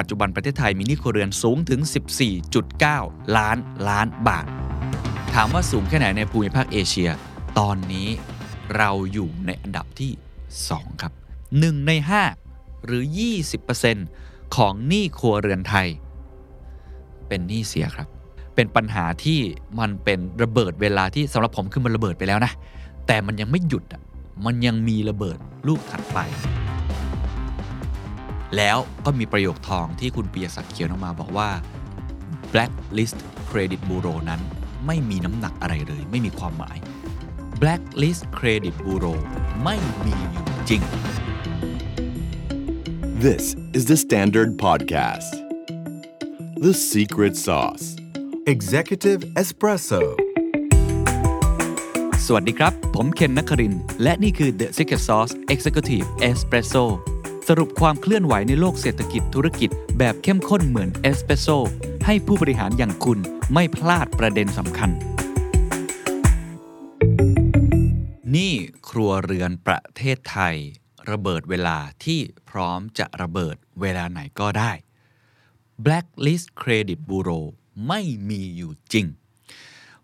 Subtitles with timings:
[0.00, 1.80] ปัจจุบันประเทศไทยมีหนี้ครัวเรือนสูงถึง
[2.58, 3.58] 14.9 ล้าน
[3.88, 4.46] ล้านบาท
[5.34, 7.10] ถามว่าสูงแค่ไหนในภูมิภาคเอเชีย
[7.58, 8.08] ตอนนี้
[8.76, 10.12] เราอยู่ในอันดับที่
[10.56, 11.12] 2 ครับ
[11.48, 11.92] 1 ใน
[12.38, 13.04] 5 หรือ
[13.80, 15.88] 20%ของหนี้ครัวเรือนไทย
[17.28, 18.08] เป็นหนี้เสียครับ
[18.54, 19.40] เป็นปัญหาที่
[19.80, 22.52] มันเป็นระเบิดเวลาที่สำหรับผมคือมันระเบิดไปแล้วนะ
[23.06, 24.02] แต่มันยังไม่หยุดอะ
[24.44, 26.18] มันยังมีระเบิดลูกถัดไป
[28.56, 31.50] แล้วก็มีประโยคทองที่คุณปียศักดิ์เขียนออกมาบอกว่า
[32.52, 33.16] blacklist
[33.50, 34.40] credit bureau นั้น
[34.86, 36.76] ไม่มีน้ำหนักอะไรเลย ไม่มีความหมาย
[37.60, 39.18] blacklist credit bureau
[39.64, 40.82] ไม่มีอยู่จริง
[43.26, 43.44] This
[43.76, 45.32] is the Standard Podcast.
[46.66, 47.86] The Secret Sauce.
[48.54, 50.02] Executive Espresso
[52.26, 56.84] สวัสดีครับ ผมเคนนักครินทร์และนี่คือ The Secret Sauce Executive Espresso
[57.48, 61.48] สรุปความเคลื่อนไหวในโลกเศรษฐกิจธุรกิจ แบบเข้มข้นเหมือนเอสเปรสโซ
[62.06, 63.18] ให้ผู้บริหารอย่างคุณ
[63.52, 64.90] ไม่พลาดประเด็นสำคัญ
[68.36, 68.52] นี่
[68.88, 70.56] ครัวเรือนประเทศไทย
[71.10, 72.20] ระเบิดเวลาที่
[72.50, 74.72] พร้อมจะระเบิดเวลาไหนก็ได้
[75.84, 77.44] Blacklist Credit Bureau
[77.88, 79.06] ไม่มีอยู่จริง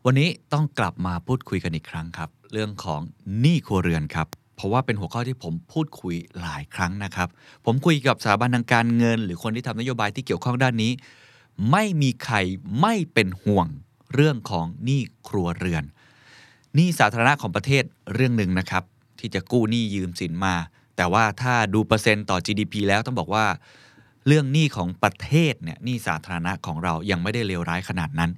[0.04, 3.00] วันนี้ต้องกลับมาพูดคุยกันอีกครั้งครับ เรื่องของ
[3.40, 4.28] หนี้ครัวเรือนครับ
[4.58, 7.28] เพราะว่าเป็นหัวข้อที่ผมพูดคุยหลายครั้งนะครับ
[7.64, 10.92] ผมคุยกับสถาบันทางการเงิน หรือคนที่ทำนโยบายที่เกี่ยวข้องด้านนี้
[11.70, 12.36] ไม่มีใคร
[12.80, 13.66] ไม่เป็นห่วง
[14.14, 15.84] เรื่องของหนี้ครัวเรือน
[16.74, 17.84] หนี้สาธารณะของประเทศ
[18.14, 18.82] เรื่องหนึ่งนะครับ
[19.18, 20.54] ที่จะกู้หนี้ยืมสินมา
[20.96, 23.44] แต่ว่าถ้าดูเปอร์เซ็นต์ต่อ GDP แล้วต้องบอกว่า
[24.26, 28.30] เรื่องหนี้ของประเทศเนี่ยหนี้สาธารณะของเรายังไม่ได้เลวร้ายขนาดนั้น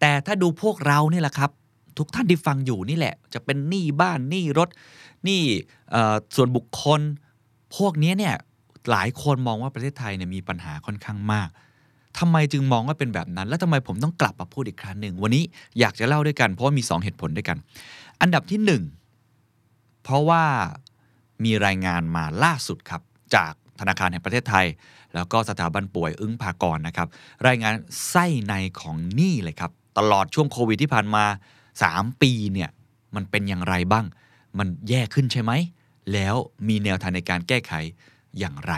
[0.00, 1.50] แต่ถ้าดูพวกเราเนี่ยแหละครับ
[1.98, 4.68] ทุกท่านที่ฟังอยู่นี่แหละ จะเป็นหนี้บ้านหนี้รถ
[5.24, 5.42] หนี้
[6.36, 7.00] ส่วนบุคคล
[7.76, 8.34] พวกนี้เนี่ย
[8.90, 11.48] หลายคนมองว่าประเทศไทยเนี่ยมีปัญหาค่อนข้างมาก
[12.18, 15.44] ทำไมจึงมองว่าเป็นแบบนั้น แล้วทำไมผมต้องกลับมาพูดอีกครั้งหนึ่ง วันนี้
[15.78, 17.58] อยากจะเล่าด้วยกันเพราะว่ามี 2 เหตุผลด้วยกัน
[18.20, 18.60] อันดับที่
[19.34, 20.42] 1 เพราะว่า
[21.44, 23.02] มีรายงานมาล่าสุดครับ
[23.34, 24.66] จากธนาคารแห่งประเทศไทย
[25.14, 27.08] แล้วก็สถาบันป่วยอึ้งภากรนะครับ
[27.46, 27.74] รายงาน
[28.08, 31.24] ไส้ในของหนี้เลยครับ ตลอดช่วงโควิดที่ผ่านมา
[31.78, 32.70] 3 ปีเนี่ย
[33.14, 34.06] มันเป็นอย่างไรบ้าง
[34.58, 35.52] มันแย่ขึ้นใช่ไหม
[36.12, 36.34] แล้ว
[36.68, 37.72] มีแนวทางในการแก้ไข
[38.38, 38.72] อย่างไร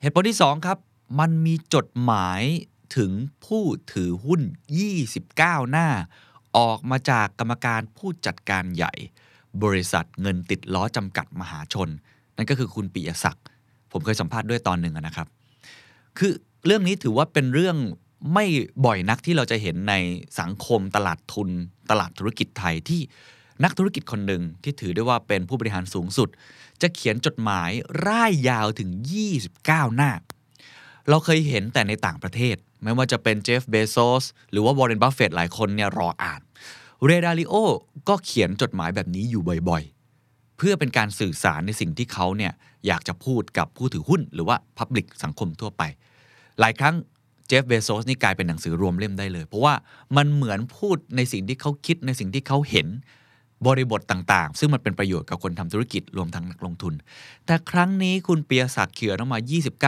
[0.00, 0.78] เหตุผลที่ 2 ครับ
[1.18, 2.42] มันมีจดหมาย
[2.96, 3.10] ถึง
[3.44, 4.40] ผู้ถือหุ้น
[5.06, 5.88] 29 หน้า
[6.58, 8.92] ออกมาจากกรรมการผู้จัดการใหญ่
[9.62, 11.88] บริษัทเงินติดล้อจำกัดมหาชน
[12.36, 13.44] นั่นก็คือคุณปิยศักดิ์
[13.92, 15.28] ผมเคยสัมภาษณ์ด้วยตอนหนึ่งนะครับ
[16.18, 16.32] คือ
[16.66, 17.76] เรื่องนี้ถือว่าเป็นเรื่อง
[18.32, 18.44] ไม่
[18.84, 19.94] บ่อยนักที่เราจะเห็นใน
[20.40, 21.48] สังคมตลาดทุน
[21.90, 23.00] ตลาดธุรกิจไทยที่
[23.64, 26.28] นักธุรกิจคนหนึ่งที่ถือได้ว่าเป็นผู้บริหารสูงสุด
[26.82, 27.70] จะเขียนจดหมาย
[28.06, 28.90] ร่ายยาวถึง
[29.42, 30.12] 29 หน้า
[31.08, 36.40] เราเคยเห็นแต่ในต่างประเทศ ไม่ว่าจะเป็นเจฟฟ์ เบโซสหรือว่าวอร์เรนบัฟเฟตต์หลายคนเนี่ยรออ่าน
[37.04, 37.54] เรดาริโอ
[38.08, 42.52] ก็เขียนจดหมายแบบนี้อยู่บ่อยๆ เพื่อเป็นการสื่อสารในสิ่งที่เขาเนี่ย
[42.86, 45.82] อยากจะพูดกับผู้ถือหุ้น หรือว่าพับลิกสังคมทั่วไป
[46.60, 46.94] หลายครั้ง
[47.62, 49.74] ฟเบโซสนี่กลายเป็นหนังสือรวมเล่มได้เลย เพราะว่า
[50.16, 52.88] มันเหมือนพูดในสิ่งที่เขาคิดในสิ่งที่เขาเห็น
[53.66, 56.94] บริบทต่างๆ ซึ่งมันเป็นประโยชน์กับคนทำธุรกิจรวมทั้งนักลงทุน
[57.46, 59.38] แต่ครั้งนี้คุณเปียศักดิ์เขียนออกมา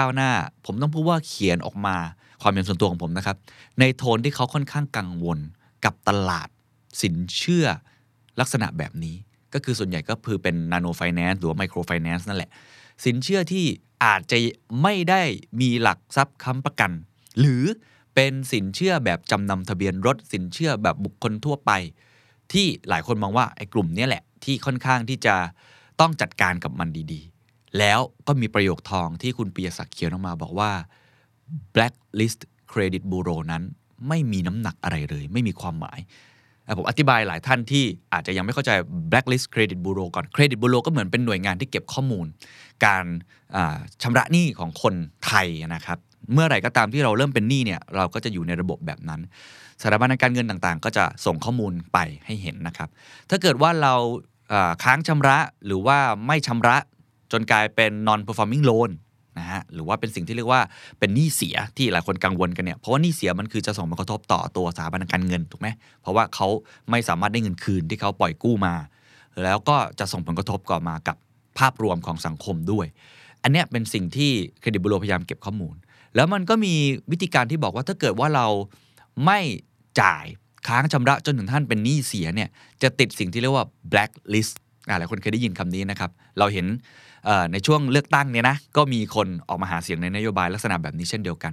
[0.09, 0.31] 29 หน้า
[0.67, 1.97] ผมต้องพูดว่าเขียนออกมา
[2.43, 3.37] ความเป็นส่วนตัวของผมนะครับ
[3.81, 5.39] ในโทนที่เขาค่อนข้างกังวล
[5.85, 6.49] กับตลาด
[7.03, 7.67] สินเชื่อ
[8.41, 9.17] ลักษณะแบบนี้
[9.55, 12.51] ก็คือส่วนใหญ่ก็คือเป็นนาโนไฟแนนซ์หรือไมโครไฟแนนซ์นั่นแหละ
[13.05, 13.65] สินเชื่อที่
[14.05, 14.39] อาจจะ
[14.83, 15.23] ไม่ได้
[15.61, 16.93] มีหลักทรัพย์ค้ำประกัน
[17.41, 17.65] หรือ
[18.15, 21.71] เป็นสินเชื่อแบบจำนำทะเบียนรถสินเชื่อแบบบุคคลทั่วไป
[22.53, 25.35] ที่หลายคนมองว่าไอ้กลุ่มนี้แหละที่ค่อนข้างที่จะ
[26.01, 30.71] ต้องจัดการกับมันดีๆ แล้วก็มีประโยคทองที่คุณปียศักดิ์เขียนออกมาบอกว่า
[31.75, 32.41] blacklist
[32.73, 33.63] credit bureau นั้น
[34.09, 36.01] ไม่มีน้ำหนักอะไรเลย ไม่มีความหมาย
[36.79, 38.71] ผมอธิบายหลายท่านที่อาจจะยังไม่เข้าใจ
[39.11, 42.27] blacklist credit bureau ก่อน credit bureau ก็เหมือนเป็นหน่วยงานที่เก็บข้อมูล
[42.85, 43.05] การ
[44.03, 44.95] ชำระหนี้ของคน
[45.27, 45.99] ไทยนะครับ
[46.33, 49.21] เมื่อไหร่ก็ตามที่เราเริ่มเป็นหนี้เนี่ยเราก็จะอยู่ในระบบแบบนั้น
[49.83, 52.89] สถาบันการเงินต่างๆ ก็จะส่งข้อมูลไปให้เห็นนะครับ
[53.31, 53.95] ถ้าเกิดว่าเรา
[54.83, 56.77] ค้างชำระหรือว่าไม่ชำระ
[57.33, 58.91] จนกลายเป็น non performing loan
[59.39, 60.63] นะฮะหรือว่าเป็นสิ่งที่เรียกว่า
[60.99, 65.69] เป็นหนี้เสียที่หลายคนกังวลกันเนี่ยเพราะว่าหนี้เสียมันคือจะส่งผลกระทบต่อตัวสถาบันการเงินถูกไหม
[66.03, 66.49] เพราะว่าเขา
[66.91, 68.75] ไม่สามารถได้เงินคืนที่เขาปล่อยกู้มา
[69.43, 71.17] แล้วก็จะส่งผลกระทบก่อมากับ
[71.59, 72.87] ภาพรวมของสังคมด้วย
[73.43, 74.31] อันเนี้ยเป็นสิ่งที่
[74.61, 75.75] เครดิตบูโรพยายามเก็บข้อมูล
[76.17, 76.75] แล้วมันก็มี
[77.11, 78.47] วิธีการที่บอกว่าถ้าเกิดว่าเรา
[79.25, 79.39] ไม่
[80.01, 80.25] จ่าย
[80.67, 82.49] ค้างชำระจนถึงท่านเป็นหนี้เสียเนี่ย
[82.83, 84.55] จะติดสิ่งที่เรียกว่า blacklist
[84.89, 86.67] อ่าหลายคนเคยได้ยินคำนี้นะครับ เราเห็น
[87.53, 91.53] ในช่วงเลือกตั้งเนี่ยนะ ก็มีคนออกมาหาเสียงในนโยบายลักษณะแบบนี้เช่นเดียวกัน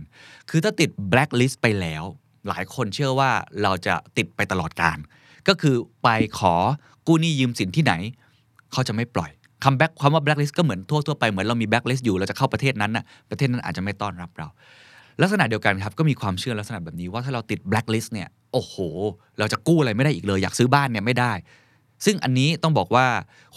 [0.49, 2.03] คือถ้าติด blacklist ไปแล้ว
[2.47, 3.31] หลายคนเชื่อว่า
[3.63, 4.97] เราจะติดไปตลอดการ
[5.47, 6.55] ก็คือไปขอ
[7.07, 7.93] กู้หนี้ยืมสินที่ไหน
[8.71, 9.31] เขาจะไม่ปล่อย
[9.63, 14.47] คำแบ็คคำว่า blacklist ก็เหมือนทั่วๆไปเหมือนเรามี blacklist อยู่เราจะเข้าประเทศนั้นน่ะประเทศนั้นอาจจะไม่ต้อนรับเรา
[15.21, 18.75] ลักษณะเดียวกันครับก็มีความเชื่อลักษณะแบบนี้ว่าถ้าเราติด blacklist เนี่ยโอ้โห
[19.39, 21.33] เราจะกู้อะไรไม่ได้อีกเลย อยากซื้อบ้านเนี่ยไม่ได้
[22.05, 23.05] ซึ่งอันนี้ต้องบอกว่า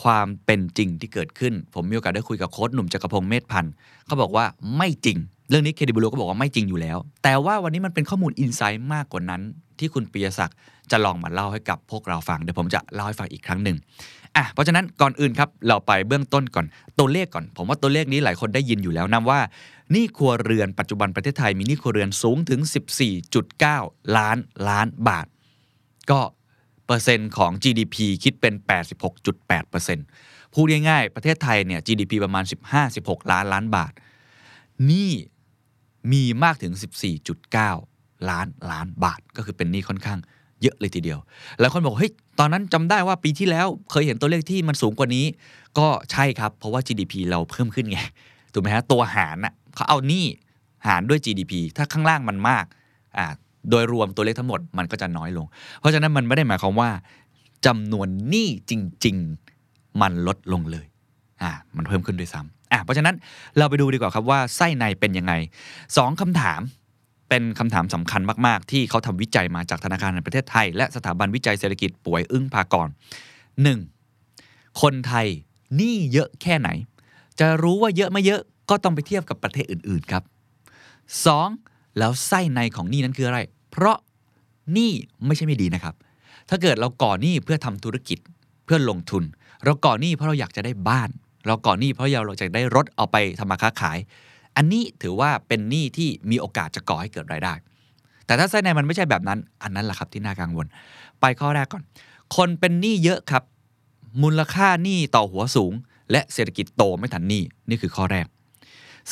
[0.02, 3.72] ความเป็นจริงที่เกิดขึ้น ผมมีโอกาสได้คุยกับโค้ชหนุ่มจักรพงศ์เมธพันธ์
[4.06, 4.44] เขาบอกว่า
[4.76, 5.18] ไม่จริง
[5.48, 9.42] เรื่องนี้เคดิบุโลก็บอกว่าไม่จริงอยู่แล้ว แต่ว่าวันนี้มันเป็นข้อมูลอินไซต์มากกว่านั้น
[9.78, 10.56] ที่คุณปิยศักดิ์
[10.90, 13.76] จะลองมาเล่าให้กับพวกเราฟังเดี๋ยวผมจะเล่าให้ฟังอีกครั้งหนึ่ง
[14.36, 16.66] อะเพราะฉะนั้นก่อนอื่นครับเราไปเบื้องต้นก่อน
[16.98, 19.40] ตัวเลขก่อน ผมว่าตัวเลขนี้หลายคนได้ยินอยู่แล้วนะว่า
[19.94, 22.60] นี้ครัวเรือนปัจจุบันประเทศไทยมีนี้ครัวเรือนสูงถึง
[23.38, 24.38] 14.9 ล้าน
[24.68, 25.26] ล้านบาท
[26.10, 26.20] ก็
[26.86, 28.54] เปอร์เซ็นต์ของ GDP คิดเป็น
[29.34, 32.44] 86.8%พูดง่ายๆประเทศไทยเนี่ย GDP ประมาณ
[32.86, 33.92] 15-16 ล้านล้านบาท
[34.90, 35.10] นี้
[36.12, 36.72] มีมากถึง
[37.50, 40.18] 14.9 ล้านล้านบาท ก็คือเป็นหนี้ค่อนข้าง
[40.62, 41.18] เยอะเลยทีเดียว
[41.60, 45.24] แล้วคนบอกเฮ้ยตอนนั้นจำได้ว่าปีที่แล้วเคยเห็นตัวเลขที่มันสูงกว่านี้
[45.78, 47.98] ก็ใช่ครับ เพราะว่า GDP เราเพิ่มขึ้นไง
[48.52, 50.24] ถูกไหมฮะตัวหารน่ะเขาเอาหนี้
[50.86, 52.64] หารด้วย GDP ถ้าข้างล่างมันมาก
[53.18, 53.26] อ่า
[53.70, 55.46] โดยรวมตัวเลขทั้งหมดมันก็จะน้อยลง
[55.80, 56.90] เพราะฉะนั้นมันไม่ได้หมายความว่า
[57.66, 58.72] จำนวนหนี้จ
[59.04, 59.16] ริง
[59.58, 60.86] ๆ มันลดลงเลย
[61.42, 63.14] อ่ามันเพิ่มขึ้นด้วยซ้ำอ่าเพราะฉะนั้น
[63.58, 65.32] เราไปดูดีกว่าครับว่าไส้ในเป็นยังไง
[65.96, 66.60] สองคำถาม
[67.28, 72.88] เป็นคำถามสำคัญมาก ๆ ที่เขาทำวิจัยมาจากธนาคารแห่งประเทศไทย และสถาบันวิจัยเศรษฐกิจป่วยอึ้งพากร
[74.04, 74.82] 1.
[74.82, 75.26] คนไทย
[75.76, 76.68] หนี้เยอะแค่ไหน
[77.40, 78.40] จะรู้ว่าเยอะไม่เยอะ
[78.70, 80.22] ก็ต้องไปเทียบกับประเทศอื่น ๆ ครับ
[81.30, 81.98] 2.
[81.98, 83.40] แล้วไส้ในของหนี้นั้นคืออะไร
[83.70, 83.96] เพราะ
[84.72, 84.92] หนี้
[85.26, 85.94] ไม่ใช่ไม่ดีนะครับ
[86.48, 88.18] ถ้าเกิดเราก่อหนี้เพื่อทำธุรกิจ
[88.64, 89.22] เพื่อลงทุน
[89.64, 91.10] เราก่อหนี้เพราะเราอยากจะได้บ้าน
[91.46, 93.98] เราก่อหนี้เพราะเราอยากจะได้รถเอาไปทำมาค้าขาย
[94.56, 97.54] อันนี้ถือว่าเป็นหนี้ที่มีโอกาสจะก่อให้เกิดรายได้
[98.26, 100.66] แต่ถ้าไส้ในมันไม่ใช่แบบนั้น อันนั้นแหละครับที่น่ากังวล
[101.20, 101.82] ไปข้อแรกก่อน
[102.36, 103.42] คนเป็นหนี้เยอะครับ
[104.22, 105.72] มูลค่าหนี้ต่อหัวสูง
[106.10, 108.26] และเศรษฐกิจโตไม่ทันหนี้นี่คือข้อแรก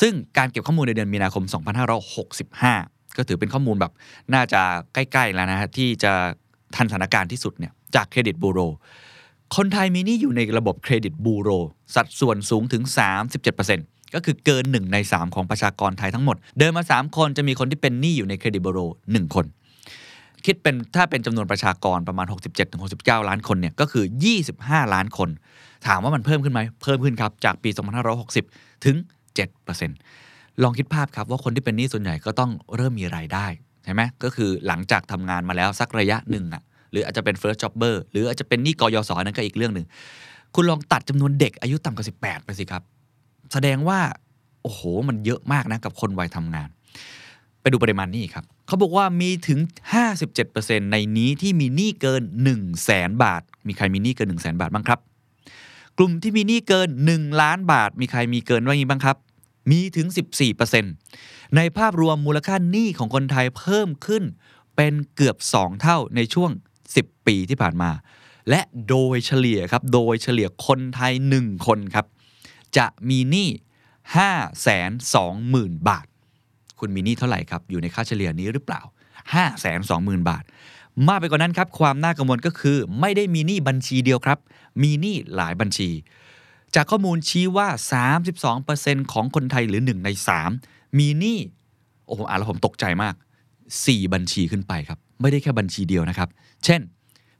[0.01, 1.43] ซึ่งการเก็บข้อมูลในเดือนมีนาคม
[2.09, 3.91] 2565 ก็ถือเป็นข้อมูลแบบ
[4.33, 4.61] น่าจะ
[4.93, 6.11] ใกล้ๆแล้วนะฮะที่จะ
[6.75, 8.59] ทันสถานการณ์ที่สุดเนี่ยจากเครดิตบูโร
[9.55, 11.49] คนไทยมีหนี้อยู่ในระบบเครดิตบูโร
[11.95, 12.83] สัดส่วนสูงถึง
[13.45, 18.79] 37% ก็คือเกิน 1 ใน 3 ของประชากรไทยทั้งหมด เดินมา 3 คนจะมีคนที่เป็นหนี้อยู่ในเครดิตบูโร
[19.09, 19.45] 1คน
[20.45, 22.25] คิดเป็นถ้าเป็นจำนวนประชากรประมาณ
[22.73, 24.05] 67-69 ล้านคนเนี่ยก็คือ
[24.47, 25.29] 25 ล้านคน
[25.87, 27.69] ถามว่ามันเพิ่มขึ้นไหมเพิ่มขึ้นครับจากปี
[28.27, 28.95] 2560 ถึง
[29.79, 33.45] 7%ลองคิดภาพครับว่าคนที่เป็นหนี้ส่วนใหญ่ก็ต้องเริ่มมีรายได้
[33.83, 39.85] ใช่ไหมก็คือหลังจากทำงานมาแล้วสักระยะหนึ่งอะหรืออาจจะเป็น first jobber หรืออาจจะเป็นหนี้กยศนั่นก็อีกเรื่องหนึ่ง
[40.55, 42.83] คุณลองตัดจำนวนเด็กอายุต่ำกว่า18 ไปสิครับ
[43.53, 43.99] แสดงว่า
[44.63, 46.69] โอ้โห มันเยอะมากนะกับคนวัยทำงาน
[47.61, 49.59] ไปดูปริมาณหนี้ครับเขาบอกว่ามีถึง
[50.25, 54.99] 57%ในนี้ที่มีหนี้เกิน 1 0 0 0 0แสนบาท มีใครมีหนี้เกิน 1 0 0 0 0แสนบาทบ้างครับ
[55.97, 59.17] กลุ่มที่มีหนี้เกิน 1 ล้านบาท มีใครมีเกินว่างี้บ้างครับ
[59.71, 60.07] มีถึง
[60.81, 64.23] 14%ในภาพรวมมูลค่าหนี้ของคนไทยเพิ่มขึ้น
[64.75, 66.51] เป็นเกือบ 2 เท่าในช่วง
[66.89, 67.91] 10 ปีที่ผ่านมา
[68.49, 72.05] และโดยเฉลี่ยครับ โดยเฉลี่ยคนไทย 1 คนครับ
[72.77, 73.49] จะมีหนี้
[74.15, 76.05] 5 2 0 0 0 0 บาท
[76.79, 78.81] คุณมีหนี้เท่าไหร่ครับ อยู่ในค่าเฉลี่ยนี้หรือเปล่า
[79.33, 80.43] 5 2 0 0 0 0 บาท
[81.07, 84.37] มากไปกว่านั้นครับ ความน่ากังวลก็คือ ไม่ได้มีหนี้บัญชีเดียวครับ
[84.83, 85.89] มีหนี้หลายบัญชี
[86.75, 87.67] จากข้อมูลชี้ว่า
[88.39, 90.09] 32%ของคนไทยหรือ 1 ใน
[90.53, 91.39] 3 มีหนี้
[92.07, 93.15] โอ้โหอ่านแล้วผมตกใจมาก
[93.63, 96.29] 4 บัญชีขึ้นไปครับ ไม่ได้แค่บัญชีเดียวนะครับ
[96.65, 96.81] เช่น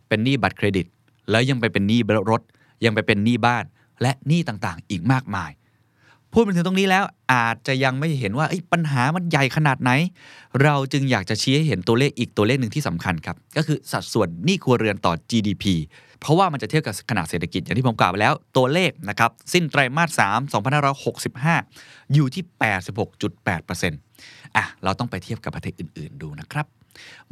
[0.08, 0.86] เป็นหนี้บัตรเครดิต
[1.30, 2.00] แล้วยังไปเป็นหนี้
[2.32, 2.42] รถ
[2.86, 3.64] ยังไปเป็นหนี้บ้าน
[4.02, 5.52] และหนี้ต่างๆ อีกมากมาย
[6.32, 9.92] พูดมาถึงตรงนี้แล้วอาจจะยังไม่เห็นว่าปัญหามันใหญ่ขนาดไหน
[10.64, 15.66] เราจึงอยากจะชี้ให้เห็นตัวเลขอีกตัวเลขหนึ่งที่สำคัญครับ ก็คือสัดส่วนหนี้ครัวเรือนต่อ GDP
[16.20, 20.42] เพราะว่ามันจะเทียบกับขนาดเศรษฐกิจอย่างที่ผมกล่าวไปแล้ว ตัวเลขนะครับสิ้นไตรมาส 3
[21.54, 22.44] 2565 อยู่ที่
[23.10, 26.66] 86.8%อะเราต้องไปเทียบกับประเทศอื่น ๆ ดูนะครับ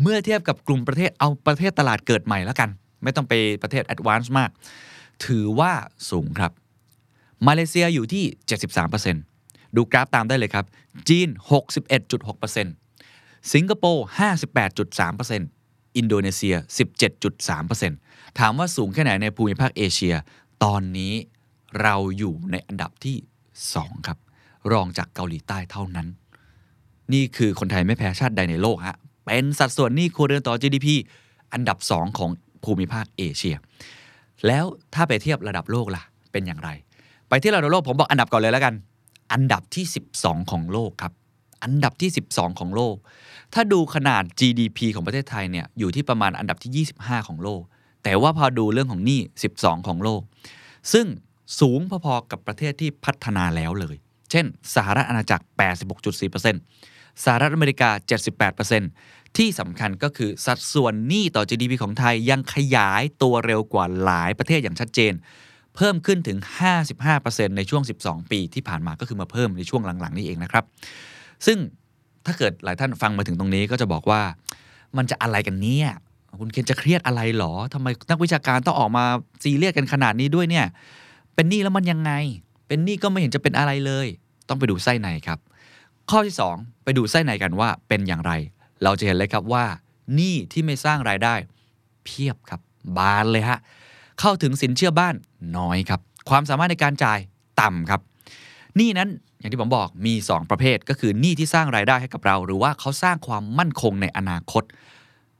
[0.01, 2.69] เมื่อเทียบกับกลุ่มประเทศเอาประเทศตลาดเกิดใหม่แล้วกัน
[3.03, 4.49] ไม่ต้องไปประเทศ advance มาก
[5.25, 5.73] ถือว่า
[6.09, 6.51] สูงครับ
[7.47, 8.23] มาเลเซียอยู่ที่
[8.99, 10.65] 73%ดูกราฟตามได้เลยครับ
[11.09, 11.27] จีน
[11.99, 14.05] 61.6%สิงคโปร์
[14.77, 16.55] 58.3%อินโดนีเซีย
[17.67, 20.15] 17.3%ถามว่าสูงแค่ไหนในภูมิภาคเอเชีย
[20.63, 21.13] ตอนนี้
[21.81, 23.17] เราอยู่ในอันดับที่
[23.63, 24.17] 2 ครับ
[24.71, 26.07] รองจากเกาหลีใต้เท่านั้น
[27.13, 30.87] นี่คือคนไทยไม่แพ้ชาติใดในโลกฮะ เป็นสัดส่วนหนี้ครัวเรือนต่อ GDP
[31.53, 32.29] อันดับ 2 ของ
[32.63, 33.55] ภูมิภาคเอเชีย
[34.47, 36.69] แล้วถ้าไปเทียบระดับโลกล่ะ เป็นอย่างไร
[37.29, 38.73] ไปที่ระดับโลกผมบอกอันดับก่อนเลยแล้วกัน
[39.33, 39.85] อันดับที่
[40.17, 41.13] 12 ของโลกครับ
[41.63, 42.95] อันดับที่ 12 ของโลก
[43.53, 47.61] ถ้าดูขนาด GDP ของประเทศไทยเนี่ยอยู่ที่ประมาณอันดับที่ 25 ของโลก
[48.03, 49.19] แต่ว่าพอดูเรื่องของหนี้
[49.53, 50.21] 12 ของโลก
[50.93, 51.05] ซึ่ง
[51.59, 53.95] สูงพอๆกับประเทศที่พัฒนาแล้วเลย
[54.31, 54.45] เช่น
[54.75, 55.45] สหรัฐอาณาจักร
[56.09, 57.89] 86.4%สหรัฐอเมริกา
[58.61, 65.13] 78% ที่สำคัญก็คือสัดส่วนหนี้ต่อ GDP ของไทยยังขยายตัวเร็วกว่าหลายประเทศอย่างชัดเจน
[65.75, 66.37] เพิ่มขึ้นถึง
[66.97, 70.63] 55%ในช่วง 12 ปีที่ผ่านมาก็คือมาเพิ่มในช่วงหลังๆ นี้เองนะครับ
[71.45, 71.57] ซึ่ง
[72.25, 74.21] ถ้าเกิดหลายท่านฟังมาถึงตรงนี้ก็จะบอกว่า
[74.97, 75.89] มันจะอะไรกันเนี่ย
[76.39, 79.05] คุณเคนจะเครียดอะไรหรอทำไมนักวิชาการต้องออกมา
[79.43, 80.65] ซีเรียสกันขนาดนี้ด้วยเนี่ย
[81.35, 82.11] เป็นหนี้แล้วมันยังไง
[82.67, 84.07] เป็นหนี้ก็ไม่เห็นจะเป็นอะไรเลย
[84.49, 85.39] ต้องไปดูไส้ในครับ
[86.09, 88.31] ข้อที่ 2 ไปดูไส้ในกันว่าเป็นอย่างไร
[88.83, 89.65] เราจะเห็นเลยครับว่า
[90.15, 91.35] หนี้ที่ไม่สร้างรายได้
[92.05, 92.61] เพียบครับ
[92.97, 93.59] บานเลยฮะ
[94.19, 95.15] เข้าถึงสินเชื่อบ้าน
[95.57, 95.99] น้อยครับ
[96.29, 97.19] ความสามารถในการจ่าย
[97.61, 98.01] ต่ำครับ
[98.77, 99.09] หนี้นั้น
[99.39, 104.63] อย่างที่ผมบอกมี 2 ประเภทก็คือหนี้ที่สร้างรายได้ให้กับเรา หรือว่าเขาสร้างความมั่นคงในอนาคต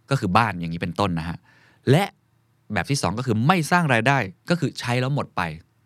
[0.10, 1.38] ก็คือบ้านอย่างนี้เป็นต้นนะฮะ
[1.92, 2.04] และ
[2.74, 4.18] แบบที่ 2 ก็คือไม่สร้างรายได้
[4.50, 5.42] ก็คือใช้แล้วหมดไป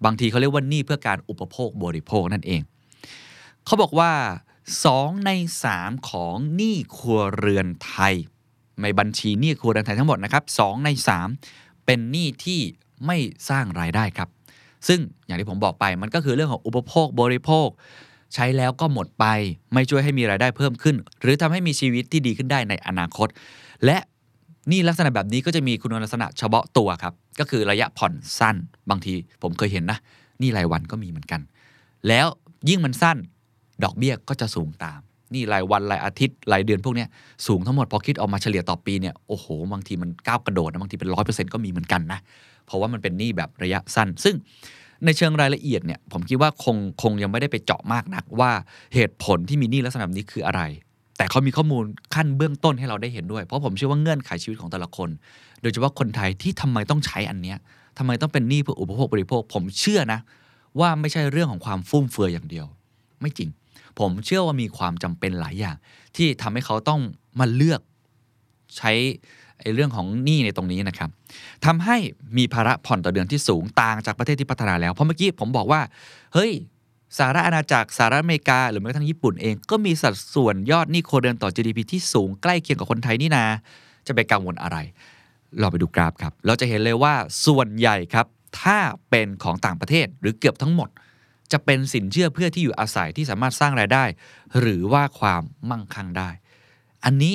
[0.05, 2.61] บางทีเขาเรียกว่าหนี้เพื่อการอุปโภคบริโภคนั่นเอง
[3.65, 4.11] เขาบอกว่า
[4.75, 5.31] 2 ใน
[5.69, 8.15] 3 ของหนี้ครัวเรือนไทย
[8.81, 10.89] ในบัญชีหนี้ครัวเรือนไทยทั้งหมดนะครับ2ใน
[11.37, 12.59] 3 เป็นหนี้ที่
[13.05, 13.17] ไม่
[13.49, 14.29] สร้างรายได้ครับ
[14.87, 17.67] ซึ่งอย่างที่ผมบอกไปมันก็คือเรื่องของอุปโภคบริโภค
[18.33, 19.25] ใช้แล้วก็หมดไป
[19.73, 23.27] ไม่ช่วยให้มีรายได้เพิ่มขึ้น หรือทำให้มีชีวิตที่ดีขึ้นได้ในอนาคต
[23.85, 23.97] และ
[24.69, 28.55] หนี่ลักษณะแบบนี้ก็จะมีคุณลักษณะเฉพาะตัวครับ ก็คือระยะผ่อนสั้น
[28.89, 29.97] บางทีผมเคยเห็นนะ
[30.39, 31.41] หนี่รายวันก็มีเหมือนกัน
[32.07, 32.27] แล้ว
[32.69, 33.17] ยิ่งมันสั้น
[33.83, 34.99] ดอกเบี้ยก็จะสูงตาม
[35.33, 37.05] นี่รายวันรายอาทิตย์รายเดือนพวกนี้
[37.47, 42.19] สูงทั้งหมดพอคิดออกมาเฉลี่ยต่อปีเนี่ยโอ้โหบางทีมันก้าวกระโดดนะบางทีเป็นร้อยเปอร์เซ็นต์ก็มีเหมือนกันนะ
[42.65, 44.35] เพราะว่ามันเป็นหนี้แบบระยะสั้น ซึ่ง
[45.05, 48.51] ในเชิงรายละเอียดเนี่ยผมคิดว่าคงคงยังไม่ได้ไปเจาะมากนักว่า
[48.93, 50.61] เหตุผลที่มีหนี้ลักษณะแบบนี้คืออะไร
[51.17, 51.83] แต่เขามีข้อมูล
[52.15, 55.09] ขั้นเบื้องต้นให้เราได้เห็นด้วย เพราะผมเชื่อว่าเงื่อนไขชีวิตของแต่ละคน
[55.61, 57.57] โดยเฉพาะคนไทยที่ทำไมต้องใช้อันเนี้ย
[57.97, 60.19] ทำไมต้องเป็นหนี้เพื่ออุปโภคบริโภค ผมเชื่อนะ
[60.79, 62.65] ว่าไม่ใช่เรื่องของความฟุ่มเฟือยอย่างเดียว
[63.21, 63.49] ไม่จริง
[63.99, 65.75] ผมเชื่อว่ามีความจำเป็นหลายอย่าง
[66.15, 67.01] ที่ทำให้เขาต้อง
[67.39, 67.81] มาเลือก
[68.77, 68.91] ใช้
[69.59, 71.09] ไอ้เรื่องของหนี้ในตรงนี้นะครับ
[71.65, 71.97] ทำให้
[72.37, 75.81] มีภาระผ่อนต่อเดือนที่สูงต่างจากประเทศที่พัฒนาแล้ว เพราะเมื่อกี้ผมบอกว่า
[76.33, 76.51] เฮ้ย
[77.17, 83.45] สหรัฐอาณาจักรสหรัฐอเมริกา หรือแม้กระทั่งญี่ปุ่นเองก็มีสัดส่วนยอดหนี้ครัวเรือนต่อ GDP ที่สูงใกล้เคียงกับคนไทยนี่นา
[84.07, 84.77] จะไปกังวลอะไร
[85.59, 87.13] เราไปดูกราฟครับ เราจะเห็นเลยว่า
[87.45, 88.25] ส่วนใหญ่ครับ
[88.61, 88.77] ถ้า
[89.09, 90.89] เป็นของต่างประเทศหรือเกือบทั้งหมด
[91.51, 94.03] จะเป็นสินเชื่อเพื่อที่อยู่อาศัยที่สามารถสร้างรายได้
[94.59, 96.29] หรือว่าความมั่งคั่งได้
[97.05, 97.33] อันนี้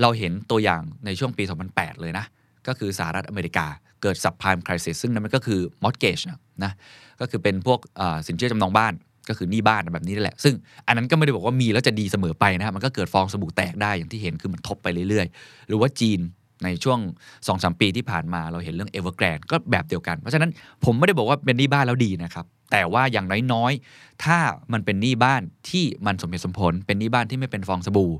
[0.00, 2.24] เราเห็นตัวอย่างในช่วงปี 2008 เลยนะ
[2.66, 3.66] ก็คือสหรัฐอเมริกา
[4.02, 6.72] เกิด subprime crisis ซึ่งนั่นมันก็คือ mortgage นะนะ
[7.20, 7.78] ก็คือเป็นพวก
[8.26, 8.92] สินเชื่อจำนองบ้าน
[9.28, 10.54] ก็คือหนี้บ้านแบบนี้นั่นแหละ ซึ่ง
[10.86, 16.20] อันนั้นก็ไม่ได้บอกว่ามีแล้วจะดีเสมอไปนะครับมันก็เกิดฟองสบู่แตกได้อย่างที่เห็นคือมันทบไปเรื่อยๆ หรือว่าจีน
[16.64, 16.98] ในช่วง
[17.28, 20.50] 2อสปีที่ผ่านมาเราเห็นเรื่อง Evergrande ก็แบบเดียวกัน เพราะฉะนั้น
[20.84, 24.38] ผมไม่ได้บอกว่าเป็นหนี้บ้านแล้วดีนะครับ แต่ว่าอย่างน้อยๆ ถ้า
[24.72, 28.12] มันเป็นหนี้บ้านที่มันสมเหตุสมผล เป็นหนี้บ้านที่ไม่เป็นฟองสบู่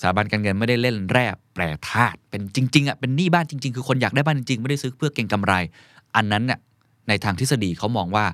[0.00, 5.54] สถาบันการเงินไม่ได้เล่นแร่แปรธาตุเป็นจริงๆอะเป็นหนี้บ้านจริง ๆ คือคนอยากได้บ้านจริงๆ ไม่ได้ซื้อเพื่อเก็งกำไร
[6.16, 6.58] อันนั้นเนี่ย
[7.08, 8.24] ในทางทฤษฎีเขามองว่า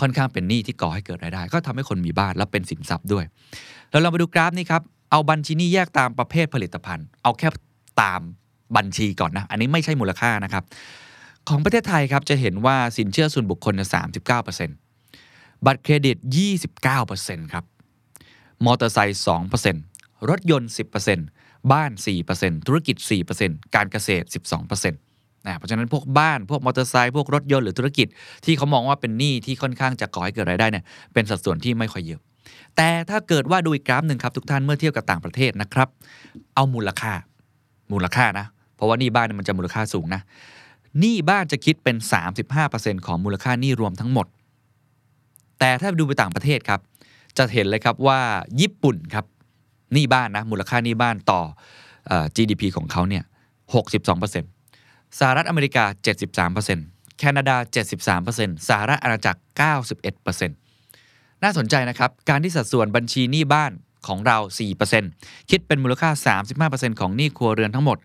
[0.00, 3.24] ค่อนข้างเป็นหนี้ที่ก่อให้เกิดรายได้ ก็ทำให้คนมีบ้านแล้วเป็นสินทรัพย์ด้วย
[3.90, 7.48] แล้วเรามาดูกราฟนี้ครับเอาบัญชีหนี้แยกตามประเภทผลิตภัณฑ์ เอาแค่
[8.02, 8.20] ตาม
[8.76, 10.64] บัญชีก่อนนะ อันนี้ไม่ใช่มูลค่านะครับ
[11.48, 13.88] ของประเทศไทยครับจะเห็นว่าสินเชื่อส่วนบุคคลเนี่ย
[14.76, 16.16] 39%บัตรเครดิต
[16.84, 17.64] 29%ครับ
[18.64, 19.20] มอเตอร์ไซค์
[19.72, 20.70] 2%รถยนต์
[21.20, 21.90] 10%บ้าน
[22.30, 22.96] 4%ธุรกิจ
[23.36, 24.26] 4%การเกษตร
[24.60, 28.08] 12%นะเพราะฉะนั้นพวกบ้านพวกมอเตอร์ไซค์พวกรถยนต์หรือธุรกิจ
[28.44, 32.20] ที่เขามองว่าเป็นหนี้ที่ค่อนข้างจะก่อให้เกิดรายได้เนี่ยเป็นสัดส่วนที่ไม่ค่อยเยอะ
[32.76, 35.88] แต่ถ้าเกิดว่าดูอีกกราฟหนึ่งครับทุกท่านเมื่อเทียบกับต่างประเทศนะครับ
[36.54, 37.12] เอามูลค่า
[37.92, 38.46] มูลค่านะ
[38.80, 40.22] เพราะว่านี้บ้านมันจะมูลค่าสูงนะ
[41.00, 41.96] หนี้บ้านจะคิดเป็น
[42.50, 44.26] 35%ของมูลค่าหนี้รวมทั้งหมด
[45.58, 46.80] แต่ถ้าดูไปต่างประเทศครับ
[47.38, 48.20] จะเห็นเลยครับว่า
[48.60, 49.24] ญี่ปุ่นครับ
[49.92, 51.40] หนี้บ้านนะมูลค่าหนี้บ้านต่อ
[52.10, 53.24] อ GDP ของเขาเนี่ย
[54.00, 55.84] 62%สหรัฐอเมริกา
[56.46, 57.56] 73%แคนาดา
[58.16, 59.40] 73%สหรัฐอาณาจักร
[60.16, 60.48] 91%
[61.42, 63.72] น่าสนใจนะครับ การที่สัดส่วนบัญชีหนี้บ้าน
[64.06, 64.38] ของเรา
[64.94, 66.10] 4%คิดเป็นมูลค่า
[66.60, 67.98] 35%ของหนี้ครัวเรือนทั้งหมด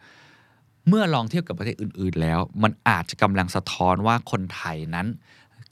[0.87, 5.07] เมื่อลองเทียบกับประเทศอื่น ๆ แล้ว มันอาจจะกำลังสะท้อนว่าคนไทยนั้น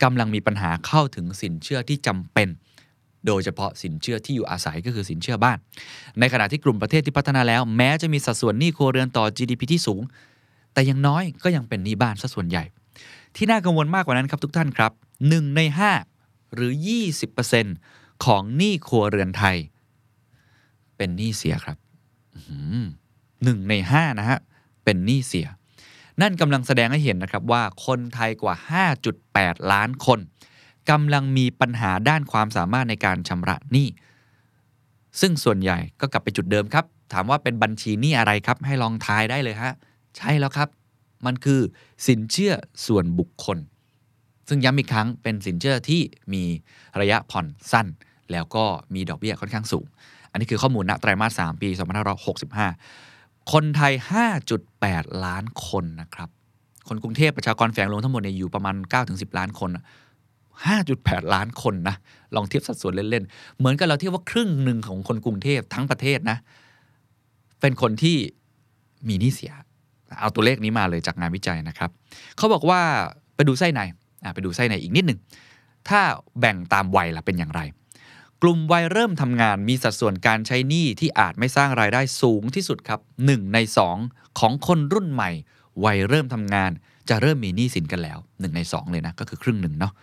[0.04, 2.48] กำลังมีปัญหาเข้าถึงสินเชื่อที่จำเป็น
[3.28, 5.58] โดยเฉพาะสินเชื่อที่อยู่อาศัยก็คือสินเชื่อบ้าน
[6.20, 10.02] ในขณะที่กลุ่มประเทศที่พัฒนาแล้ว แม้จะมีสัดส่วนหนี้ครัวเรือนต่อ GDP ที่สูง
[10.74, 12.64] แต่ยังน้อยก็ยังเป็นหนี้บ้านซะส่วนใหญ่
[13.36, 14.92] ที่น่ากังวลมากกว่านั้นครับทุกท่านครับ
[15.24, 15.62] 1 ใน
[16.08, 16.74] 5 หรือ
[17.50, 19.58] 20%ของหนี้ครัวเรือนไทย
[20.98, 21.78] เป็นหนี้เสียครับ
[23.44, 24.40] หนึ่งในห้านะฮะ
[24.84, 25.48] เป็นหนี้เสีย
[26.22, 28.56] นั่นกำลังแสดงให้เห็นนะครับว่าคนไทยกว่า
[29.14, 30.20] 5.8 ล้านคน
[30.92, 33.88] กำลังมีปัญหาด้านความสามารถในการชำระหนี้
[35.22, 39.74] ซึ่งส่วนใหญ่ก็กลับไปจุดเดิมครับ ถามว่าเป็นบัญชีหนี้อะไรครับ ให้ลองทายได้เลยฮะ
[40.18, 40.70] ใช่แล้วครับ
[41.26, 41.62] มันคือ
[42.08, 42.54] สินเชื่อ
[42.88, 43.58] ส่วนบุคคล
[44.48, 46.02] ซึ่งย้ำอีกครั้งเป็นสินเชื่อที่
[46.34, 46.44] มี
[47.02, 47.88] ระยะผ่อนสั้น
[48.32, 49.86] แล้วก็มีดอกเบี้ยค่อนข้างสูง
[50.32, 51.70] อันนี้คือข้อมูลณไตรมาส 3 ปี
[52.64, 53.13] 2565
[53.52, 53.94] คนไทย
[54.58, 56.30] 5.8 ล้านคนนะครับ
[56.88, 58.76] คนกรุงเทพประชากรแฝงรวมทั้งหมดเนี่ยอยู่ประมาณ
[59.08, 59.70] 9-10 ล้านคน
[60.56, 61.96] 5.8 ล้านคนนะ
[62.36, 66.38] ลองเทียบสัดส่วนเล่น ๆ เหมือนกับเราเทียบว่าครึ่งหนึ่งของคนกรุงเทพทั้งประเทศนะ
[67.62, 68.18] เป็นคนที่
[69.08, 69.54] มีหนี้เสีย
[70.20, 71.92] เอาตัวเลขนี้มาเลยจากงานวิจัยนะครับ
[72.38, 72.82] เขาบอกว่า
[73.36, 73.82] ไปดูไส้ใน
[74.36, 75.20] ไปดูไส้ในอีกนิดหนึ่ง
[75.90, 76.02] ถ้า
[76.40, 77.62] แบ่งตามวัยล่ะเป็นอย่างไร
[78.46, 83.58] กลุ่มวัยเริ่มทำงานมีสัดส่วนการใช้หนี้ที่อาจไม่สร้างรายได้สูงที่สุดครับ 1 ใน
[83.98, 85.32] 2 ของคนรุ่นใหม่
[85.86, 86.72] วัยเริ่มทำงาน
[87.10, 89.94] จะเริ่มมีหนี้สินกันแล้ว 1 ใน 2 เลยนะก็คือครึ่งหนึ่งเนาะ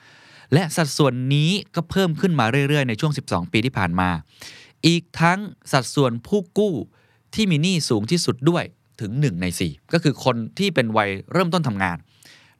[0.53, 4.11] และสัดส่วนนี้ก็เพิ่มขึ้นมาเรื่อยๆ ในช่วง 12 ปีที่ผ่านมา
[4.87, 5.41] อีกทั้ง
[5.73, 6.75] สัดส่วนผู้กู้
[7.35, 8.65] ที่มีหนี้สูงที่สุดด้วย
[9.01, 11.97] ถึง 1 ใน 4 ก็คือคนที่เป็นวัยเริ่มต้นทำงาน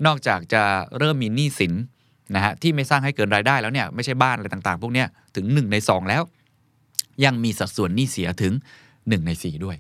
[0.07, 0.63] นอกจากจะ
[0.99, 1.75] เริ่มมีหนี้สิน
[2.35, 5.07] นะฮะที่ไม่สร้างให้เกินรายได้แล้วเนี่ยไม่ใช่บ้านอะไรต่างๆ พวกเนี้ย
[5.37, 6.23] ถึง 1 ใน 2 แล้ว
[7.25, 8.53] ยังมีสัดส่วนหนี้เสียถึง
[8.91, 9.77] 1 ใน 4 ด้วย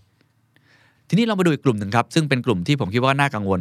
[1.09, 3.61] ทีนี้เรามาดูอีกกลุ่มหนึ่งครับ ซึ่งเป็นกลุ่มที่ผมคิดว่าน่ากังวล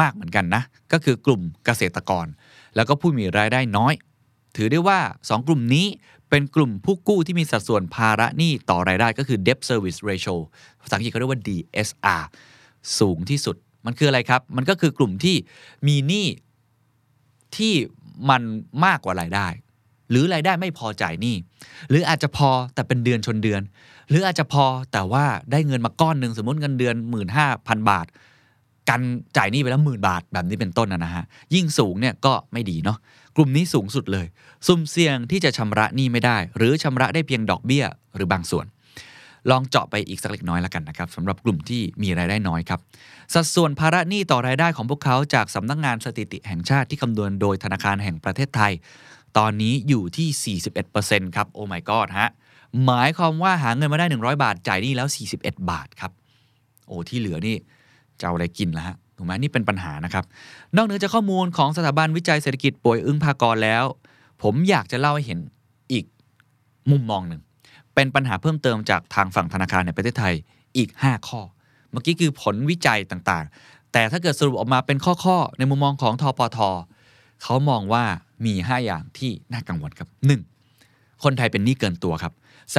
[0.00, 0.62] มากเหมือนกันนะ
[0.92, 2.26] ก็คือกลุ่มเกษตรกร
[2.76, 3.94] แล้วก็ผู้มีรายได้น้อย
[4.56, 5.86] ถือได้ว่า 2 กลุ่มนี้
[6.30, 10.34] เป็นกลุ่มผู้กู้ที่มีสัดส่วนภาระหนี้ต่อรายได้ก็คือ debt service ratio
[10.82, 12.24] ภาษาอังกฤษเขาเรียกว่า DSR
[12.98, 15.36] สูงที่สุด มันคืออะไรครับ มันก็คือกลุ่มที่
[15.88, 16.26] มีหนี้
[17.56, 17.74] ที่
[18.30, 18.42] มัน
[18.84, 19.48] มากกว่ารายได้
[20.10, 21.36] หรือรายได้ไม่พอจ่ายหนี้
[21.90, 23.62] หรืออาจจะพอแต่เป็นเดือนชนเดือน
[24.10, 26.94] หรืออาจจะพอแต่ว่าได้เงินมาก้อนหนึ่งสมมติเงินเดือน
[27.42, 28.06] 15,000 บาท
[28.88, 29.00] กัน
[29.36, 32.98] จ่ายหนี้ไปแล้วหมื่นบาทแบบนี้เป็นต้นนะฮะยิ่งสูงเนี่ยก็ไม่ดีเนาะ
[33.36, 34.26] กลุ่มนี้สูงสุดเลย
[34.66, 37.84] สุ่มเสี่ยงที่จะชำระหนี้ไม่ได้ หรือชำระได้เพียงดอกเบี้ย
[38.16, 38.66] หรือบางส่วน
[39.50, 42.80] ลองเจาะไปอีกสักเล็กน้อยแล้วกันนะครับสำหรับกลุ่มที่มีรายได้น้อยครับ
[43.34, 48.72] สัดส่วนภาระหนี้ต่อรายได้ของพวกเขาจากสำนักงานสถิติแห่งชาติที่คำนวณโดยธนาคารแห่งประเทศไทย
[49.38, 50.58] ตอนนี้อยู่ที่
[50.98, 52.30] 41%ครับโอ้ my god ฮะ
[52.84, 56.12] หมายความว่าหาเงินมาได้ 100 บาทจ่ายหนี้แล้ว 41 บาทครับ
[56.86, 57.56] โอ้ที่เหลือนี่
[58.20, 60.24] จะเอาอะไรกินละฮะถูกไหมนี่เป็นปัญหานะครับ
[60.76, 63.84] นอกเหนือจากข้อมูลของสถาบันวิจัยเศรษฐกิจป่วยอึ้งพากรแล้ว
[64.42, 65.38] ผมอยากจะเล่าให้เห็น
[65.92, 66.04] อีก
[66.90, 67.40] มุมมองหนึ่ง
[67.94, 70.34] เป็นปัญหาเพิ่มเติมจากทางฝั่งธนาคารในประเทศไทย
[70.76, 71.40] อีก 5 ข้อ
[71.90, 76.58] เมื่อกี้คือผลวิจัยต่างๆ แต่ถ้าเกิดสรุปออกมาเป็นข้อๆ ในมุมมองของทอปท
[77.42, 78.04] เขามองว่า
[78.46, 80.08] มี 5 อย่างที่น่ากังวลครับ
[80.66, 81.22] 1.
[81.22, 82.32] คนไทยเป็นหนี้เกินตัวครับ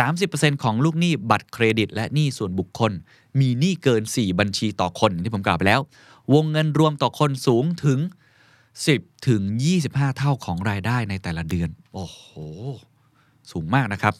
[0.09, 2.91] 30%ของลูกหนี้บัตรเครดิต และหนี้ส่วนบุคคล
[3.39, 5.81] มีหนี้เกิน 4 บัญชีต่อคนที่ผมกล่าวไปแล้ว
[6.33, 7.99] วงเงินรวมต่อคนสูงถึง
[8.63, 9.41] 10 ถึง
[9.79, 12.21] 25 เท่าของรายได้ในแต่ละเดือน โอ้โห
[13.51, 14.13] สูงมากนะครับ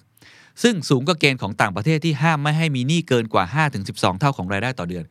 [0.63, 3.43] ซึ่งสูงกว่าเกณฑ์ของต่างประเทศที่ห้ามไม่ให้มีหนี้เกินกว่า
[3.83, 5.05] 5-12 เท่าของรายได้ต่อเดือน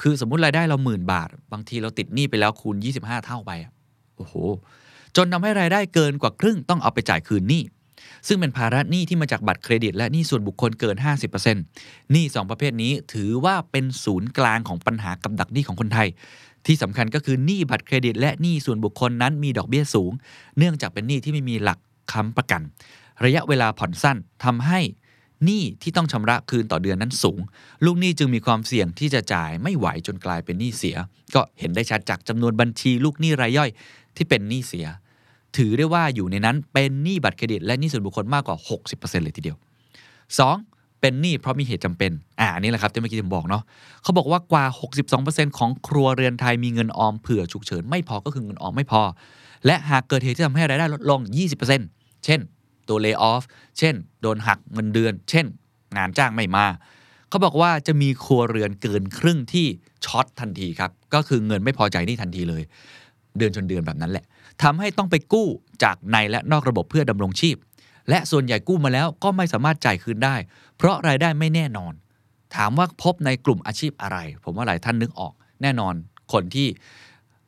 [0.00, 3.52] คือสมมติรายได้เราหมื่นบาท บางทีเราติดหนี้ไปแล้วคูณ 25 เท่าไป
[4.16, 4.34] โอ้โห
[5.16, 7.62] จนทำให้รายได้เกินกว่าครึ่งต้องเอาไปจ่ายคืนหนี้
[8.28, 10.96] ซึ่งเป็นภาระหนี้ที่มาจากบัตรเครดิต และหนี้ส่วนบุคคลเกิน
[11.54, 16.08] 50%หนี้สองประเภทนี้ถือว่าเป็นศูนย์กลางของปัญหากับดักหนี้ของคนไทย
[16.66, 20.12] ที่สำคัญก็คือหนี้บัตรเครดิต และหนี้ส่วนบุคคลนั้นมีดอกเบี้ยสูง
[20.58, 21.78] เนื่องจากเป็นหนี้ที่ไม่มีหลัก
[22.12, 22.62] ค้ำประกัน
[23.24, 24.80] ระยะเวลาผ่อนสั้นทำให้
[25.44, 27.40] หนี้ที่ต้องชำระคืนต่อเดือนนั้นสูง
[27.84, 30.96] ลูกหนี้จึงมีความเสี่ยงที่จะจ่ายไม่ไหวจนกลายเป็นหนี้เสีย
[31.34, 33.70] ก็เห็นได้ชัดจากจำนวนบัญชีลูกหนี้รายย่อย
[34.16, 34.86] ที่เป็นหนี้เสีย
[35.56, 38.56] ถือได้ว่าอยู่ในนั้นเป็นหนี้บัตรเครดิต และหนี้ส่วนบุคคลมากกว่า
[38.90, 39.56] 60%เลยทีเดียว
[40.28, 41.00] 2.
[41.00, 43.62] เป็นหนี้เพราะมีเหตุจำเป็น อ่านนี้แหละครับที่เมื่อกี้ผมบอกเนาะ
[44.02, 44.64] เขาบอกว่ากว่า
[45.12, 49.02] 62%ของครัวเรือนไทยมีเงินออมเผื่อฉุกเฉินไม่พอก็คือเงินออมไม่พอ
[49.66, 51.20] และหากเกิดเหตุที่ทำให้รายได้ลดลง
[51.72, 52.40] 20%เช่น
[52.88, 53.42] ตัว lay off
[53.78, 55.46] เช่น โดนหักเงินเดือน เช่น
[55.96, 56.66] งานจ้างไม่มา
[57.28, 59.66] เขาบอกว่าจะมีครัวเรือนเกินครึ่งที่
[60.04, 62.62] ช็อตทันทีครับ ก็คือเงินไม่พอใจนี่ทันทีเลย
[63.38, 64.24] เดือนชนเดือนแบบนั้นแหละ
[64.62, 65.48] ทำให้ต้องไปกู้
[65.82, 67.56] จากในและนอกระบบเพื่อดำรงชีพ
[68.10, 70.36] และส่วนใหญ่กู้มาแล้วก็ไม่สามารถจ่ายคืนได้
[70.76, 71.92] เพราะรายได้ไม่แน่นอน
[72.54, 75.94] ถามว่าพบในกลุ่มอาชีพอะไร ผมว่าหลายท่านนึกออก แน่นอน
[76.32, 76.68] คนที่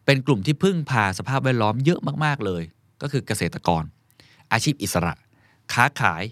[0.05, 2.62] เป็นกลุ่มที่พึ่งพาสภาพแวดล้อมเยอะมากๆเลย
[3.03, 3.83] ก็คือเกษตรกร
[4.53, 5.12] อาชีพอิสระ
[5.72, 6.22] ค้าขาย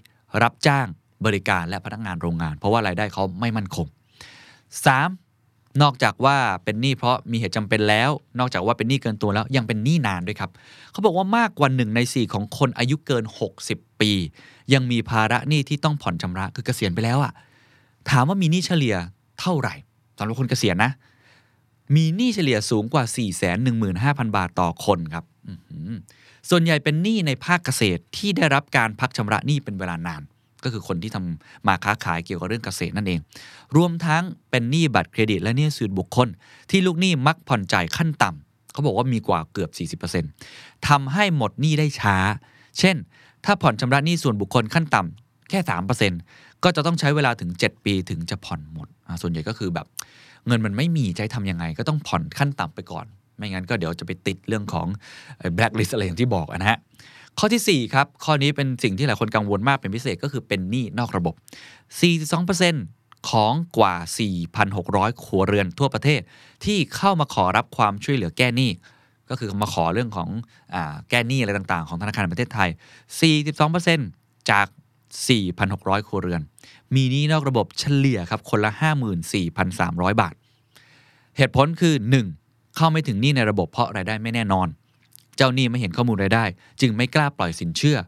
[0.43, 0.87] รับจ้าง
[1.27, 3.87] บริการและพนักงานโรงงาน เพราะว่ารายได้เขาไม่มั่นคง
[4.83, 5.83] 3.
[5.83, 10.51] นอกจากว่าเป็นหนี้เพราะมีเหตุจำเป็นแล้ว นอกจากว่าเป็นหนี้เกินตัวแล้วยังเป็นหนี้นานด้วยครับ
[10.93, 13.25] เขาบอกว่ามากกว่าหนึ่งในสี่ของคนอายุเกิน
[13.63, 14.11] 60 ปี
[14.73, 17.33] ยังมีภาระหนี้ที่ต้องผ่อนชำระคือเกษียณไปแล้วอะ
[18.11, 18.97] ถามว่ามีหนี้เฉลี่ย
[19.41, 19.75] เท่าไหร่
[20.19, 20.93] สำหรับคนเกษียณนะ
[21.97, 23.05] มีหนี้เฉลี่ยสูงกว่า
[23.71, 25.25] 415,000 บาทต่อคนครับ
[26.51, 30.23] ส่วนใหญ่เป็นหนี้ในภาคเกษตรที่ได้รับการพักชำระหนี้เป็นเวลานาน
[30.65, 33.21] ก็คือคนที่ทำมาค้าขายเกี่ยวกับเรื่องเกษตรนั่นเอง
[33.77, 36.29] รวมทั้งเป็นหนี้บัตรเครดิต และหนี้ส่วนบุคคล
[36.71, 42.17] ที่ลูกหนี้มักผ่อนจ่ายขั้นต่ำเขาบอกว่ามีกว่าเกือบ 40%ทำให้หมดหนี้ได้ช้า
[42.79, 42.97] เช่น
[43.45, 45.59] ถ้าผ่อนชำระหนี้ส่วนบุคคลขั้นต่ำแค่
[46.13, 48.89] 3%ก็จะต้องใช้เวลาถึง 7 ปีถึงจะผ่อนหมด
[49.23, 49.87] ส่วนใหญ่ก็คือแบบ
[50.47, 54.87] เงินมันไม่มีจะให้ทำยังไง ก็ต้องผ่อนขั้นต่ำไปก่อน ไม่งั้นก็เดี๋ยวจะไปติดเรื่องของ
[55.55, 56.79] แบล็คลิสอะไรอย่างที่บอกนะฮะ
[57.39, 61.35] ข้อทีสี่ 4 ครับ ข้อนี้เป็นสิ่งที่หลายคนกังวลมากเป็นพิเศษก็คือเป็นหนี้นอกระบบ
[62.51, 63.95] 42%ของกว่า
[64.61, 66.21] 4,600 ครัวเรือนทั่วประเทศ
[66.65, 68.71] ที่เข้ามาขอรับความช่วยเหลือแก้หนี้
[69.31, 70.29] ก็คือมาขอเรื่องของ
[70.75, 70.77] อ
[71.11, 72.71] แก้หนี้อะไรต่างๆ ของธนาคารแห่งประเทศไทย
[73.81, 74.67] 42%จาก
[75.37, 76.41] 4,600 ครัวเรือน
[76.95, 78.71] มีหนี้นอกระบบเฉลี่ยครับคนละ
[79.47, 80.35] 54,300 บาท
[81.37, 81.95] เหตุผลคือ
[82.27, 82.46] 1.
[82.77, 84.69] เข้าไม่ถึงหนี้ในระบบเพราะรายได้ไม่แน่นอน
[85.37, 86.45] เจ้าหนี้ไม่เห็นข้อมูลรายได้
[86.81, 87.99] จึงไม่กล้าปล่อยสินเชื่อ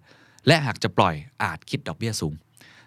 [0.46, 2.35] และหากจะปล่อยอาจคิดดอกเบี้ยสูง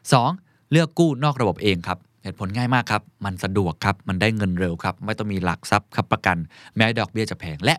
[0.09, 0.71] 2.
[0.71, 6.37] เลือกกู้นอกระบบเองครับเหตุผลง่ายมากครับ มันสะดวกครับ มันได้เงินเร็วครับ ไม่ต้องมีหลักทรัพย์ครับประกัน
[6.75, 7.75] แม้ดอกเบี้ยจะแพง และ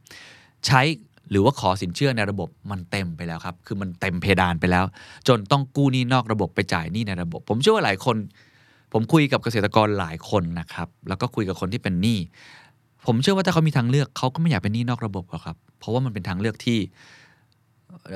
[0.00, 0.66] 3.
[0.66, 0.80] ใช้
[1.30, 4.84] หรือว่าขอสินเชื่อในระบบมันเต็มไปแล้วครับ คือมันเต็มเพดานไปแล้ว
[5.28, 8.16] จนต้องกู้หนี้นอกระบบไปจ่ายหนี้ในระบบ ผมเชื่อว่าหลายคน
[8.92, 12.18] ผมคุยกับเกษตรกรหลายคนนะครับ แล้วก็คุยกับคนที่เป็นหนี้
[13.06, 16.78] ผมเชื่อว่าถ้าเขามีทางเลือกเขาก็ไม่อยากเป็นหนี้นอกระบบหรอกครับ เพราะว่ามันเป็นทางเลือกที่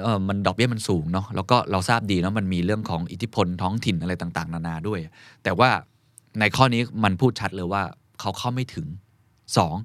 [0.03, 4.99] เออมันดอกเบี้ยมันสูงเนาะแล้วก็เราทราบดีเนาะมันมีเรื่องของอิทธิพลท้องถิ่นอะไรต่างๆ นานาด้วย
[5.45, 5.69] แต่ว่า
[6.41, 7.83] ในข้อนี้มันพูดชัดเลยว่า
[8.21, 8.87] เขาเข้าไม่ถึง
[9.57, 9.77] สอง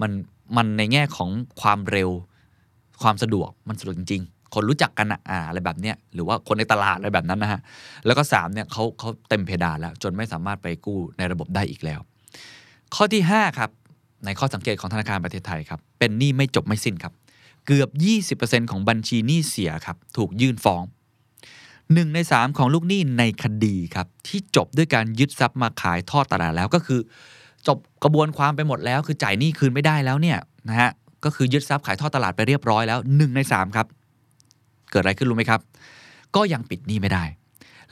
[0.00, 0.10] มัน
[0.56, 2.10] มันในแง่ของความเร็ว
[3.02, 7.60] ความสะดวกมันสะดวกจริงๆ คนรู้จักกันอะอ่าอะไรแบบเนี้ยหรือว่าคนในตลาดอะไรแบบนั้นนะฮะ
[8.06, 12.00] แล้วก็สามเนี่ยเขาเขาเต็มเพดานแล้ว จนไม่สามารถไปกู้ในระบบได้อีกแล้ว
[12.94, 13.70] ข้อที่ 5 ครับ
[14.24, 17.12] ในข้อสังเกตของธนาคารประเทศไทยครับ เป็นหนี้ไม่จบไม่สิ้นครับ
[17.66, 17.88] เกือบ
[18.40, 20.82] 20%ของบัญชีหนี้เสียครับ ถูกยื่นฟ้อง
[21.52, 27.00] 1ใน3ของลูกหนี้ในคดีครับ ที่จบด้วยการยึดทรัพย์มาขายทอดตลาดแล้วก็คือ
[27.66, 30.90] จบกระบวนความไปหมดแล้ว คือจ่ายหนี้คืนไม่ได้แล้วเนี่ยนะฮะ
[31.24, 33.86] ก็คือยึดทรัพย์ขายทอดตลาดไปเรียบร้อยแล้ว1ใน3ครับ
[34.90, 35.60] เกิดอะไรขึ้นรู้ไหมครับ
[36.36, 37.24] ก็ยังปิดหนี้ไม่ได้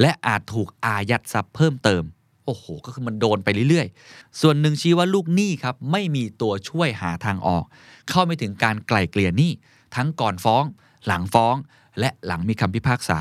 [0.00, 2.02] และอาจถูกอายัดทรัพย์เพิ่มเติม
[2.44, 7.64] โอ้โห ก็คือมันโดนไปเรื่อยๆ ส่วนหนึ่งชี้ว่าลูกหนี้ครับไม่มีตัวช่วยหาทางออก
[8.08, 9.52] เข้าไม่ถึงการไกล่เกลี่ยหนี้
[9.94, 10.64] ทั้งก่อนฟ้อง
[11.06, 11.54] หลังฟ้อง
[12.00, 13.20] และหลังมีคำพิพากษา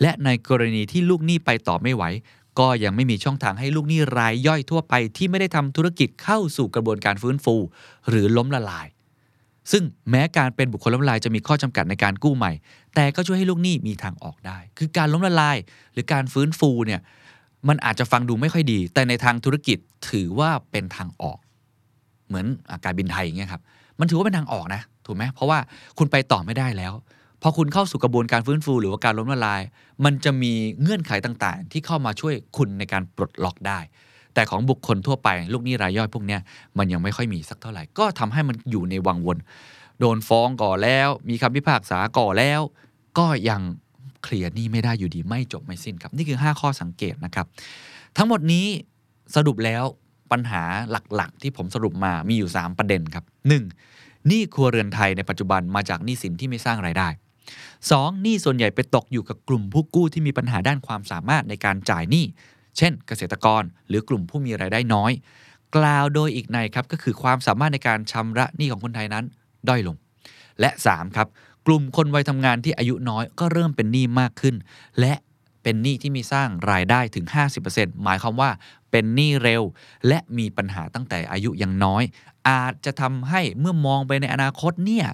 [0.00, 2.04] และในกรณีที่ลูกหนี้ไปต่อไม่ไหว
[2.58, 7.54] ก็ยังไม่มีช่องทางให้ลูกหนี้รายย่อยทั่วไปที่ไม่ได้ทำธุรกิจเข้าสู่กระบวนการฟื้นฟู
[8.08, 8.86] หรือล้มละลาย
[9.72, 12.52] ซึ่งแม้การเป็นบุคคลล้มละลายจะมีข้อจำกัดในการกู้ใหม่
[12.94, 15.56] แต่ก็ช่วยให้ลูกหนี้มีทางออกได้ คือการล้มละลาย
[15.92, 17.00] หรือการฟื้นฟูเนี่ย
[17.68, 19.78] มันอาจจะฟังดูไม่ค่อยดี แต่ในทางธุรกิจ
[20.10, 21.38] ถือว่าเป็นทางออก
[22.28, 23.62] เหมือนอาการบินไทยอย่างเงี้ยครับ
[24.00, 25.58] มันถือว่าเป็นทางออกนะ ถูกไหมเพราะว่า
[25.98, 26.92] คุณไปต่อไม่ได้แล้ว
[27.42, 29.62] พอคุณเข้าสู่กระบวนการฟื้นฟูหรือว่าการล้มละลาย
[30.04, 33.78] มันจะมีเงื่อนไขต่างๆ ที่เข้ามาช่วยคุณในการปลดล็อกได้
[34.34, 36.40] แต่ของบุคคลทั่วไป ลูกหนี้รายย่อยพวกเนี้ย
[36.78, 39.38] มันยังไม่ค่อยมีสักเท่าไหร่ ก็ทำให้มันอยู่ในวังวน
[40.00, 42.60] โดนฟ้องก่อแล้ว มีคำพิพากษาก่อแล้ว
[43.18, 43.60] ก็ยัง
[44.24, 47.46] เคลียร์หนี้ไม่ได้อยู่ดีไม่จบไม่สิ้นครับ นี่คือ 5 ข้อสังเกตนะครับ
[48.16, 48.66] ทั้งหมดนี้
[49.36, 49.84] สรุปแล้ว
[50.32, 50.62] ปัญหา
[51.16, 53.24] หลักๆ ที่ผมสรุปมามีอยู่ 3 ประเด็นครับ
[53.76, 54.26] 1.
[54.28, 57.08] หนี้ครัวเรือนไทยในปัจจุบันมาจากหนี้สินที่ไม่สร้างรายได้
[57.64, 58.22] 2.
[58.22, 62.24] หนี้ส่วนใหญ่ไปตกอยู่กับกลุ่มผู้กู้ที่มีปัญหาด้านความสามารถในการจ่ายหนี้
[62.78, 65.12] เช่น เกษตรกรหรือกลุ่มผู้มีรายได้น้อย
[65.76, 69.24] กล่าวโดยอีกในครับก็คือความสามารถในการชำระหนี้ของคนไทยนั้น
[69.68, 69.96] ด้อยลง
[70.60, 71.28] และ 3 ครับ
[71.66, 74.54] กลุ่มคนวัยทำงานที่อายุน้อยก็เริ่มเป็นหนี้มากขึ้น
[75.00, 75.14] และ
[75.62, 77.26] เป็นหนี้ที่มีสร้างรายได้ถึง
[77.64, 78.50] 50%หมายความว่า
[78.90, 79.62] เป็นหนี้เร็ว
[80.08, 82.02] และมีปัญหาตั้งแต่อายุยังน้อย
[82.48, 85.06] อาจจะทำให้เมื่อมองไปในอนาคตเนี่ย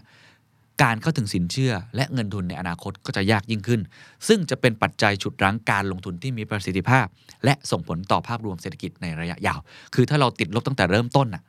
[0.83, 3.81] การเข้าถึงสินเชื่อ และเงินทุนในอนาคตก็จะยากยิ่งขึ้น
[4.29, 7.07] ซึ่งจะเป็นปัจจัยฉุดรั้งการลงทุนที่มีประสิทธิภาพ
[7.45, 9.61] และส่งผลต่อภาพรวมเศรษฐกิจในระยะยาว
[9.95, 11.43] คือถ้าเราติดลบตั้งแต่เริ่มต้นน่ะ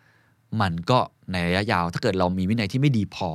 [0.62, 1.00] มันก็
[1.32, 3.30] ในระยะยาว ถ้าเกิดเรามีวินัยที่ไม่ดีพอ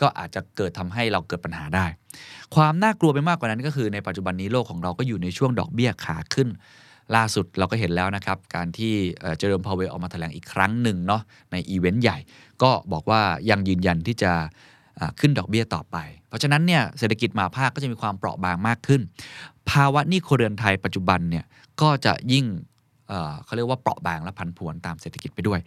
[0.00, 1.86] ก็อาจจะเกิดทำให้เราเกิดปัญหาได้
[2.54, 6.48] ความน่ากลัวไปมากกว่านั้นก็คือในปัจจุบันนี้โลกของเราก็อยู่ในช่วงดอกเบี้ยขาขึ้น
[7.16, 8.94] ล่าสุดเราก็เห็นแล้วนะครับ การที่
[9.38, 12.18] เจอโรมพาวเวลออกมาแถลงอีกครั้งหนึ่งเนาะในอีเวนต์ใหญ่
[12.62, 14.32] ก็บอกว่ายังยืนยันที่จะ
[15.20, 15.96] ขึ้นดอกเบี้ยต่อไป
[16.28, 19.00] เพราะฉะนั้นเนี่ยเศรษฐกิจมหภาคก็จะมีความเปราะบางมากขึ้น
[19.70, 21.44] ภาวะหนี้ครัวเรือนไทยปัจจุบันเนี่ย
[21.80, 22.44] ก็จะยิ่ง
[23.08, 25.60] เเขาเรียกว่าเปราะบางและผันผวนตามเศรษฐกิจไปด้วย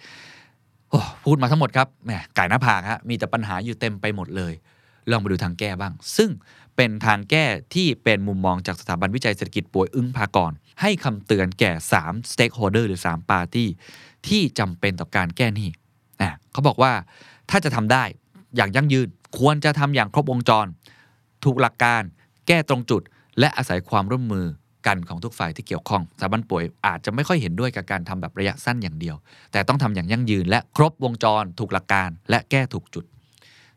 [1.26, 4.54] พูดมาทั้งหมดครับแหมไก่หน้าผากฮะมีแต่ปัญหาอยู่เต็มไปหมดเลย
[5.10, 6.30] ลองมาดูทางแก้บ้าง ซึ่ง
[6.76, 13.66] เป็นทางแก้ที่เป็นมุมมองจากสถาบันวิจัยเศรษฐกิจป่วยอึ้งพากร ให้คำเตือนแก่ 3 stakeholder หรือ3 party
[14.28, 15.70] ที่จำเป็นต่อการแก้หนี้
[16.22, 16.94] อะเขาบอกว่า
[17.50, 18.04] ถ้าจะทำได้
[18.56, 19.08] อย่างยั่งยืน
[19.40, 20.68] ควรจะทำอย่างครบวงจร
[21.44, 22.02] ถูกหลักการ
[22.48, 23.02] แก้ตรงจุด
[23.40, 24.46] และอาศัยความร่วมมือ
[24.88, 29.16] กันของทุกฝ่ายที่เกี่ยวข้องสถาบันป่วยอาจจะไม่ค่อยเห็นด้วยกับการทำแบบระยะสั้นอย่างเดียว
[29.52, 33.06] แต่ต้องทำอย่างยั่งยืนและครบวงจรถูกหลักการ และแก้ถูกจุด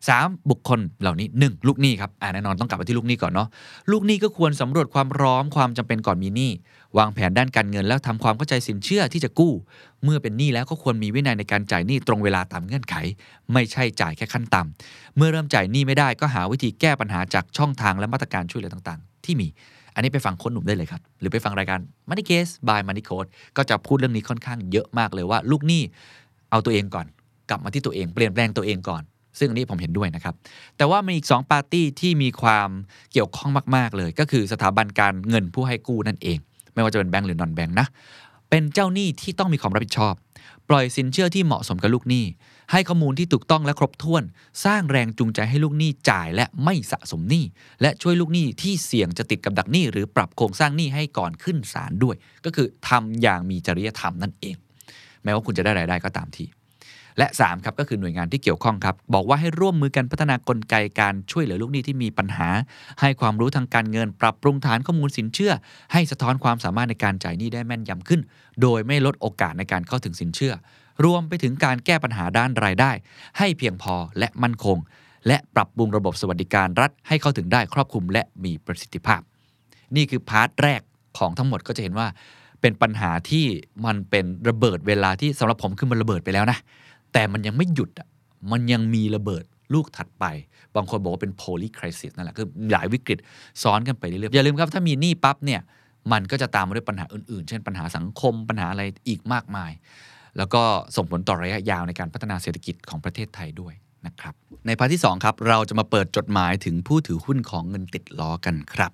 [0.09, 0.51] 3.
[0.51, 1.67] บุคคลเหล่านี้ 1.
[1.67, 3.49] ลูกหนี้ครับอ่าแน่นอนต้องกลับไปที่ลูกหนี้ก่อนเนาะ
[3.91, 6.51] ลูกหนี้ก็ควรสำรวจความพร้อมความจำเป็นก่อนมีหนี้
[6.99, 9.53] วางแผนด้านการเงินแล้วทำความเข้าใจสินเชื่อที่จะกู้
[10.05, 12.95] เมื่อเป็นหนี้แล้วก็ควรมีวินัยในการจ่ายหนี้ตรงเวลาตามเงื่อนไข
[13.53, 19.49] ไม่ใช่จ่ายแค่ขั้นต่ำเมื่อเริ่มจ่ายหนี้ไม่ได้ก็หาวิธีแก้ปัญหาจากช่องทางและมาตรการช่วยเหลือต่างๆ ที่มี
[19.99, 25.83] อันนี้ไปฟังคนหนุ่มได้เลยครับ หรือไปฟังรายการ Money Case by Money Code ก็จะพูดเรื่องนี้ค่อนข้างเยอะมากเลยว่า ลูกหนี้
[26.51, 27.07] เอาตัวเองก่อน
[27.51, 29.03] กลับมาที่ตัวเองเปลี่ยนแปลงตัวเองก่อน
[29.39, 30.35] ซึ่งอันนี้ผมเห็นด้วยนะครับ
[30.77, 32.69] แต่ว่ามีอีก 2 ปาร์ตี้ที่มีความ
[33.13, 36.39] เกี่ยวข้องมากๆเลย ก็คือสถาบันการเงินผู้ให้กู้นั่นเอง
[36.75, 37.87] ไม่ว่าจะเป็นแบงก์หรือนอนแบงก์นะ
[38.51, 40.15] เป็นเจ้าหนี้ที่ต้องมีความรับผิดชอบ
[40.69, 42.25] ปล่อยสินเชื่อที่เหมาะสมกับลูกหนี้
[42.73, 44.23] ให้ข้อมูลที่ถูกต้องและครบถ้วน
[44.65, 47.45] สร้างแรงจูงใจให้ลูกหนี้จ่ายและไม่สะสมหนี้
[47.83, 54.57] และช่วยลูกหนี้ที่เสี่ยงจะติดกับดักหนี้ หรือปรับโครงสร้างหนี้ให้ก่อนขึ้นศาลด้วย ก็คือทำอย่างมีจริยธรรมนั่นเอง
[55.23, 56.47] แม้ว่าคุณจะได้รายได้ก็ตามที
[57.19, 62.49] และ3ครับก็คือหน่วยงานที่เกี่ยวข้องครับ บอกว่าให้ร่วมมือกันพัฒนากลไกการช่วยเหลือลูกหนี้ที่มีปัญหา
[63.01, 65.53] ให้ความรู้ทางการเงิน ปรับปรุงฐานข้อมูลสินเชื่อ
[65.93, 68.21] ให้สะท้อนความสามารถในการจ่ายหนี้ได้แม่นยำขึ้น
[68.63, 70.53] โดยไม่ลดโอกาสในการเข้าถึงสินเชื่อ
[71.05, 72.91] รวมไปถึงการแก้ปัญหาด้านรายได้
[73.39, 74.79] ให้เพียงพอและมั่นคง
[75.27, 79.21] และปรับปรุงระบบสวัสดิการรัฐให้เข้าถึงได้ครอบคลุมและมีประสิทธิภาพ
[79.97, 80.81] นี่คือพาร์ทแรก
[81.19, 82.07] ของทั้งหมดก็จะเห็นว่า
[82.61, 83.47] เป็นปัญหาที่
[83.87, 86.59] มันเป็นระเบิดเวลาที่สำหรับผมคือมันระเบิดไปแล้วนะ
[87.13, 88.09] แต่มันยังไม่หยุดอะ
[88.53, 90.25] มันยังมีระเบิดลูกถัดไป
[90.75, 93.19] บางคนบอกว่าเป็น poly crisis นั่นแหละ คือหลายวิกฤต
[93.63, 95.61] ซ้อนกันไปเรื่อยๆ อย่าลืมครับ ถ้ามีหนี้ปั๊บเนี่ย
[96.13, 99.73] มันก็จะตามมาด้วยปัญหาอื่นๆ เช่นปัญหาสังคม ปัญหาอะไรอีกมากมาย
[100.39, 100.63] แล้วก็
[100.97, 103.75] ส่งผลต่อระยะยาวในการพัฒนาเศรษฐกิจของประเทศไทยด้วย
[104.07, 104.35] นะครับ
[104.67, 108.93] ใน part ที่ 2 ครับ เราจะมาเปิดจดหมายถึงผู้ถือหุ้นของเงินติดล้อกันครับ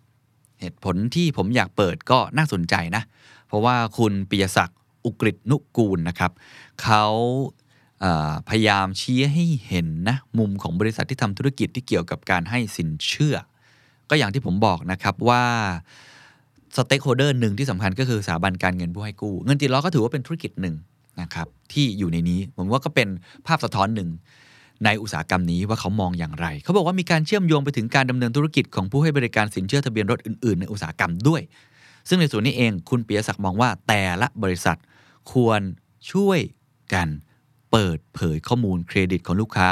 [0.60, 3.02] เหตุผลที่ผมอยากเปิดก็น่าสนใจนะ
[3.48, 6.32] เพราะว่าคุณปิยะศักดิ์อุกฤษฎ์นุกูลนะครับ
[6.82, 7.04] เขา
[8.48, 13.36] พยายามชี้ให้เห็นนะมุมของบริษัทที่ทำธุรกิจที่เกี่ยวกับการให้สินเชื่อ
[14.10, 15.44] ก็อย่างที่ผมบอกนะครับว่า
[16.76, 20.74] stakeholder หนึ่งที่สำคัญก็คือสถาบันการเงินผู้ให้กู้ เงินติดล้อก็ถือว่าเป็นธุรกิจหนึ่ง
[21.20, 23.08] นะครับที่อยู่ในนี้ผมว่าก็เป็น
[23.46, 24.10] ภาพสะท้อนหนึ่ง
[24.84, 31.42] ในอุตสาหกรรมนี้ว่าเขามองอย่างไร เขาบอกว่ามีการเชื่อมโยงไปถึงการดำเนินธุรกิจของผู้ให้บริการสินเชื่อทะเบียนรถอื่นๆ ในอุตสาหกรรมด้วย
[32.08, 34.78] ซึ่งในส่วนนี้เองคุณปิยะศักดิ์มองว่าแต่ละบริษัท
[35.32, 35.60] ควร
[36.12, 36.40] ช่วย
[36.94, 37.08] กัน
[37.70, 39.68] เปิดเผยข้อมูลเครดิตของลูกค้า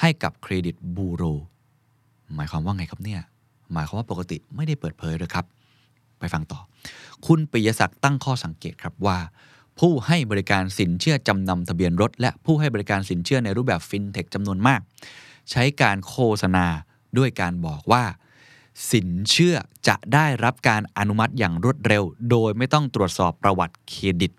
[0.00, 1.22] ให้กับเครดิตบูโร
[2.34, 3.20] หมายความว่าไงครับเนี่ย
[3.72, 5.44] หมายความว่าปกติไม่ได้เปิดเผยเลยครับ
[6.18, 6.60] ไปฟังต่อ
[7.26, 9.18] คุณปิยศักดิ์ตั้งข้อสังเกตครับว่า
[9.80, 14.80] ผู้ให้บริการสินเชื่อจำนำทะเบียนรถ และผู้ให้บริการสินเชื่อในรูปแบบฟินเทคจำนวนมาก
[15.50, 16.66] ใช้การโฆษณา
[17.18, 18.04] ด้วยการบอกว่า
[18.90, 19.56] สินเชื่อ
[19.88, 24.32] จะได้รับการอนุมัติอย่างรวดเร็ว โดยไม่ต้องตรวจสอบประวัติเครดิต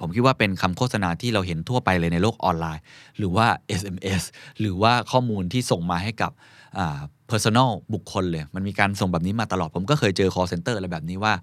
[0.00, 2.82] ผมคิดว่าเป็นคำโฆษณาที่เราเห็นทั่วไปเลยในโลกออนไลน์
[3.18, 3.46] หรือว่า
[3.80, 4.22] SMS
[4.60, 6.32] หรือว่าข้อมูลที่ส่งมาให้กับ
[6.78, 11.34] อ่า personal บุคคลเลย มันมีการส่งแบบนี้มาตลอด ผมก็เคยเจอ call center อะไรแบบนี้ว่า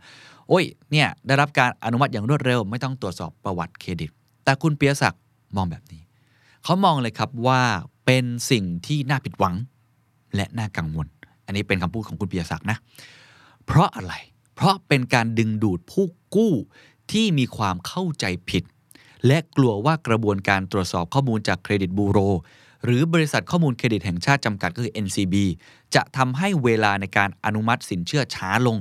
[0.49, 4.11] โอ้ย เนี่ย ได้รับการอนุมัติอย่างรวดเร็ว ไม่ต้องตรวจสอบประวัติเครดิต
[4.43, 5.21] แต่คุณเปียศักดิ์
[5.55, 6.01] มองแบบนี้
[6.63, 7.61] เขามองเลยครับว่า
[8.05, 9.55] เป็นสิ่งที่น่าผิดหวัง
[10.35, 11.07] และน่ากังวล
[11.45, 12.77] อันนี้เป็นคำพูดของคุณเปียศักดิ์นะ
[13.65, 14.13] เพราะอะไร
[14.55, 16.53] เพราะเป็นการดึงดูดผู้กู้
[17.11, 18.63] ที่มีความเข้าใจผิด
[19.27, 22.19] และกลัวว่ากระบวนการตรวจสอบข้อมูลจากเครดิตบูโร
[22.85, 25.35] หรือบริษัทข้อมูลเครดิตแห่งชาติจำกัดก็คือ NCB
[25.95, 28.77] จะทำให้เวลาในการอนุมัติสินเชื่อช้าลง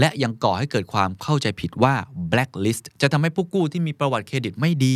[0.00, 1.94] และยังก่อให้เกิดความเข้าใจผิดว่า
[2.32, 4.94] blacklist จะทำให้ผู้กู้ที่มีประวัติเครดิตไม่ดี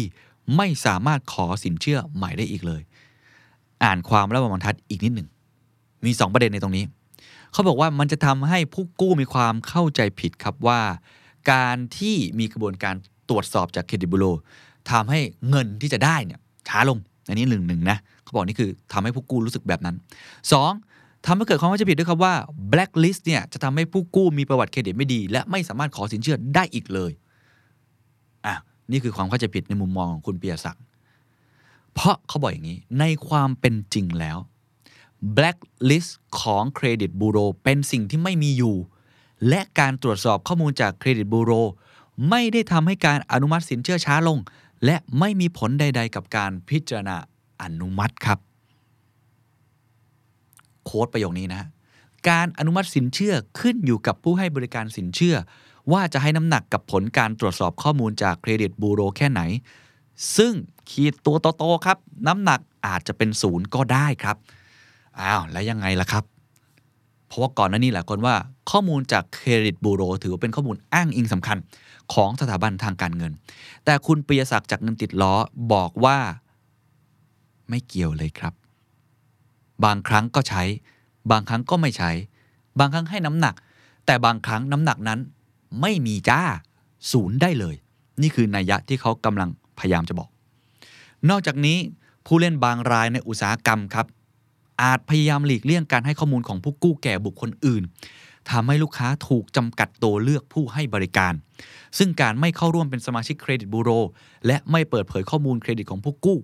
[0.56, 2.82] ไม่สามารถขอสินเชื่อใหม่ได้อีกเลย
[3.84, 5.28] อ่านความและบรรทัดอีกนิดหนึ่ง
[6.04, 6.84] มี 2 ประเด็นในตรงนี้
[7.52, 10.80] เขาบอกว่ามันจะทำให้ผู้กู้มีความเข้าใจผิดครับว่า
[11.50, 12.94] การที่มีกระบวนการ
[13.28, 14.24] ตรวจสอบจากเครดิตบูโร
[14.90, 19.96] ทำให้เงินที่จะได้เนี่ยช้าลง อันนี้หนึ่งหนึ่งนะเขาบอกนี่คือทำให้ผู้กู้รู้สึกแบบนั้น
[20.60, 21.26] 2.
[21.26, 22.34] ทำให้เกิดความเข้าใจผิดด้วยครับว่า
[22.72, 27.12] blacklist เนี่ยจะทำให้ผู้กู้มีประวัติเครดิตไม่ดี และไม่สามารถขอสินเชื่อได้อีกเลย
[28.46, 28.54] อะ
[28.90, 30.82] นี่คือความเข้าใจผิดในมุมมองของคุณเปียศักดิ์
[31.94, 34.38] เพราะเขาบอกอย่างนี้ในความเป็นจริงแล้ว
[35.36, 38.76] blacklist ของเครดิตบูโรเป็นสิ่งที่ไม่มีอยู่
[39.48, 41.52] และการตรวจสอบข้อมูลจากเครดิตบูโร
[42.30, 44.38] ไม่ได้ทำให้การอนุมัติสินเชื่อช้าลง
[44.84, 47.16] และไม่มีผลใด ๆ กับการพิจารณา
[47.62, 48.38] อนุมัติครับ
[50.84, 51.62] โค้ดประโยคนี้นะ
[52.28, 55.36] การอนุมัติสินเชื่อขึ้นอยู่กับผู้ให้บริการสินเชื่อ
[55.92, 59.40] ว่าจะให้น้ำหนักกับผลการตรวจสอบข้อมูลจากเครดิตบูโรแค่ไหน
[60.36, 60.52] ซึ่ง
[60.90, 64.36] ขีดตัวโตๆครับ น้ำหนักอาจจะเป็นศูนย์ก็ได้ครับ
[65.20, 66.24] อ้าวแล้วยังไงล่ะครับ
[67.36, 68.34] ราะว่าก่อนหน้านี้หลายคนว่า
[68.70, 71.58] ข้อมูลจากเครดิตบูโรถือว่าเป็นข้อมูลอ้างอิงสำคัญ
[72.14, 73.32] ของสถาบันทางการเงิน
[73.84, 75.34] แต่คุณปิยศักดิ์จากเงินติดล้อ
[75.72, 76.18] บอกว่า
[77.68, 78.54] ไม่เกี่ยวเลยครับ
[79.84, 80.62] บางครั้งก็ใช้
[81.30, 82.10] บางครั้งก็ไม่ใช้
[82.78, 83.54] บางครั้งให้น้ำหนัก
[84.06, 85.20] แต่บางครั้งน้ำหนักนั้น
[85.80, 86.40] ไม่มีจ้า
[87.12, 87.76] ศูนย์ได้เลย
[88.22, 90.28] นี่คือนัยยะที่เขากำลังพยายามจะบอก
[91.30, 91.78] นอกจากนี้
[92.26, 94.06] ผู้เล่นบางรายในอุตสาหกรรมครับ
[94.82, 97.82] อาจพยายามหลีกเลี่ยงการให้ข้อมูลของผู้กู้แก่บุคคลอื่น
[98.50, 101.32] ทำให้ลูกค้าถูกจำกัดตัวเลือกผู้ให้บริการ
[101.98, 103.90] ซึ่งการไม่เข้าร่วมเป็นสมาชิกเครดิตบูโร
[104.46, 106.38] และไม่เปิดเผยข้อมูลเครดิตของผู้กู้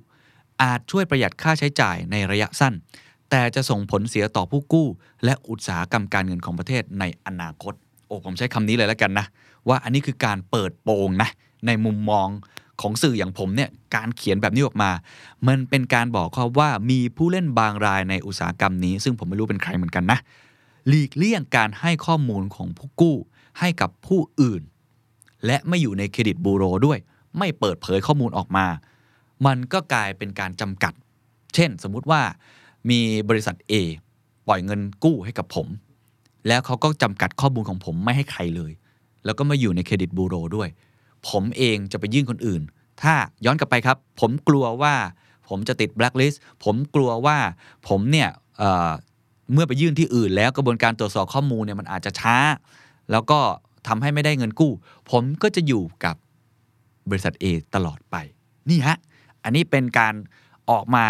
[0.63, 2.75] อาจช่วยประหยัดค่าใช้จ่ายในระยะสั้น
[3.31, 4.87] แต่จะส่งผลเสียต่อผู้กู้
[5.25, 7.75] และอุตสาหกรรมการเงินของประเทศในอนาคต
[8.07, 9.27] โอ้ผมใช้คำนี้เลยแล้วกันนะ
[9.69, 11.31] ว่าอันนี้คือการเปิดโปงนะ
[11.67, 12.29] ในมุมมอง
[12.83, 14.91] ของสื่ออย่างผมเนี่ยการเขียนแบบนี้ออกมา
[15.49, 20.19] มันเป็นการบอกข้อว่ามีผู้เล่นบางรายในอุตสาหกรรมนี้ ซึ่งผมไม่รู้เป็นใครเหมือนกันนะ
[20.89, 23.17] หลีกเลี่ยงการให้ข้อมูลของผู้กู้
[23.59, 24.63] ให้กับผู้อื่น
[25.47, 26.99] และไม่อยู่ในเครดิตบูโรด้วย
[27.39, 28.67] ไม่เปิดเผยข้อมูลออกมา
[29.47, 30.93] มันก็กลายเป็นการจำกัด
[31.55, 32.23] เช่น สมมุติว่า
[32.91, 33.73] มีบริษัท A
[34.47, 35.69] ปล่อยเงินกู้ให้กับผม
[36.49, 38.73] แล้วเขาก็จำกัดข้อมูลของผมไม่ให้ใครเลย
[39.25, 40.69] แล้วก็มาอยู่ในเครดิตบูโรด้วย
[41.29, 42.63] ผมเองจะไปยื่นคนอื่น
[43.03, 44.95] ถ้าย้อนกลับไปครับ ผมกลัวว่า
[45.49, 47.39] ผมจะติดแบล็คลิสต์ผมกลัวว่า
[47.89, 52.37] ผมเนี่ยเเมื่อไปยื่นที่อื่น แล้วกระบวนการตรวจสอบข้อมูลเนี่ยมันอาจจะช้า
[53.11, 53.39] แล้วก็
[53.87, 54.73] ทำให้ไม่ได้เงินกู้
[55.11, 56.17] ผมก็จะอยู่กับ
[57.09, 58.17] บริษัท A ตลอดไป
[58.71, 58.97] นี่ฮะ
[59.45, 60.15] อันนี้เป็นการ
[60.71, 61.05] ออกมา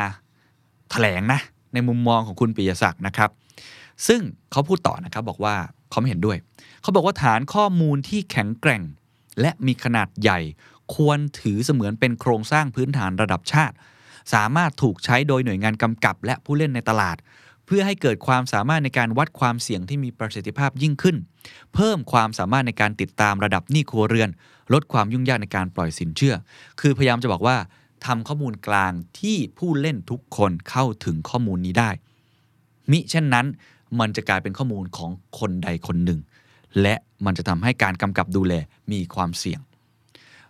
[0.90, 1.40] แถลงนะ
[1.74, 3.30] ในมุมมองของคุณปิยศักดิ์นะครับ
[4.06, 4.20] ซึ่ง
[4.52, 5.54] เขาพูดต่อนะครับบอกว่า
[5.90, 6.36] เขาไม่เห็นด้วย
[6.82, 8.82] เขาบอกว่าฐานข้อมูลที่แข็งแกร่ง
[9.40, 10.40] และมีขนาดใหญ่
[10.94, 13.74] ควรถือเสมือนเป็นโครงสร้างพื้นฐานระดับชาติ
[14.34, 17.16] สามารถถูกใช้โดยหน่วยงานกำกับ และผู้เล่นในตลาด
[17.66, 21.16] เพื่อให้เกิดความสามารถในการวัดความเสี่ยงที่มีประสิทธิภาพยิ่งขึ้น
[21.74, 24.30] เพิ่มความสามารถในการติดตามระดับหนี้ครัวเรือน
[24.72, 26.34] ลดความยุ่งยากในการปล่อยสินเชื่อ
[26.80, 27.56] คือพยายามจะบอกว่า
[28.06, 31.90] ทำข้อมูลกลางที่ผู้เล่นทุกคนเข้าถึงข้อมูลนี้ได้
[32.90, 33.46] มิเช่นนั้น
[34.00, 36.20] มันจะกลายเป็นข้อมูลของคนใดคนหนึ่ง
[36.82, 38.54] และมันจะทำให้การกำกับดูแล
[38.92, 39.60] มีความเสี่ยง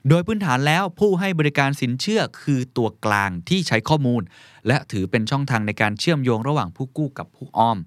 [0.09, 4.23] โดยพื้นฐานแล้วผู้ให้บริการสินเชื่อคือตัวกลางที่ใช้ข้อมูล
[4.67, 7.79] และถือเป็นช่องทางในการเชื่อมโยงระหว่างผู้กู้กับผู้ออม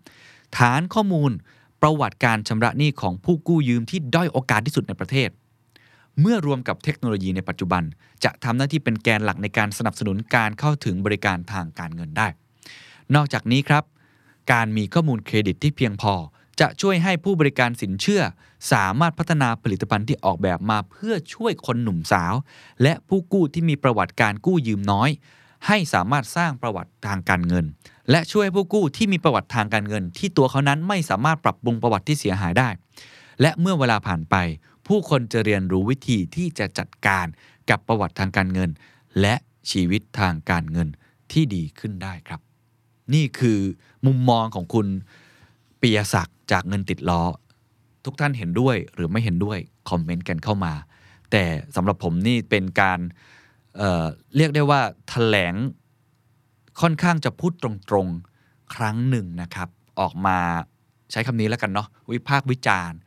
[0.57, 1.31] ฐานข้อมูล
[1.81, 5.29] ประวัติการชำระหนี้ของผู้กู้ยืมที่ด้อยโอกาสที่สุดในประเทศ
[6.21, 7.83] เมื่อรวมกับเทคโนโลยีในปัจจุบัน
[8.23, 12.27] จะทำหน้าที่เป็นแกนหลักในการสนับสนุนการเข้าถึงบริการทางการเงินได้
[13.15, 13.83] นอกจากนี้ครับ
[14.51, 16.13] การมีข้อมูลเครดิตที่เพียงพอ
[16.59, 18.21] จะช่วยให้ผู้บริการสินเชื่อ
[18.71, 22.33] สามารถพัฒนาผลิตภัณฑ์ที่ออกแบบมาเพื่อช่วยคนหนุ่มสาว
[22.83, 25.09] และผู้กู้ที่มีประวัติการกู้ยืมน้อย
[25.67, 27.65] ให้สามารถสร้างประวัติทางการเงิน
[28.11, 32.69] และช่วยผู้กู้ที่มีประวัติทางการเงิน ที่ตัวเขานั้นไม่สามารถปรับปรุงประวัติที่เสียหายได้
[33.41, 34.35] และเมื่อเวลาผ่านไป
[34.87, 37.25] ผู้คนจะเรียนรู้วิธีที่จะจัดการ
[37.69, 38.69] กับประวัติทางการเงิน
[39.21, 39.35] และ
[39.71, 40.87] ชีวิตทางการเงิน
[41.31, 42.39] ที่ดีขึ้นได้ครับ
[43.13, 43.59] นี่คือ
[44.05, 44.87] มุมมองของคุณ
[45.81, 47.21] ปียศักดิ์ จากเงินติดล้อ
[48.05, 49.57] ทุกท่านเห็นด้วยหรือไม่เห็นด้วย
[49.89, 50.73] คอมเมนต์กันเข้ามา
[51.31, 51.43] แต่
[51.75, 52.99] สำหรับผมนี่เป็นการ
[53.77, 55.55] เเรียกได้ว่าแถลง
[56.81, 60.37] ค่อนข้างจะพูดตรงๆครั้งหนึ่งนะครับ ออกมา
[61.11, 62.97] ใช้คำนี้แล้วกันเนาะวิพากษ์วิจารณ์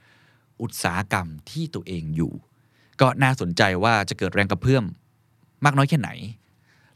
[0.62, 2.32] อุตสาหกรรมที่ตัวเองอยู่
[3.00, 4.84] ก็น่าสนใจว่าจะเกิดแรงกระเพื่อม
[5.64, 6.10] มากน้อยแค่ไหน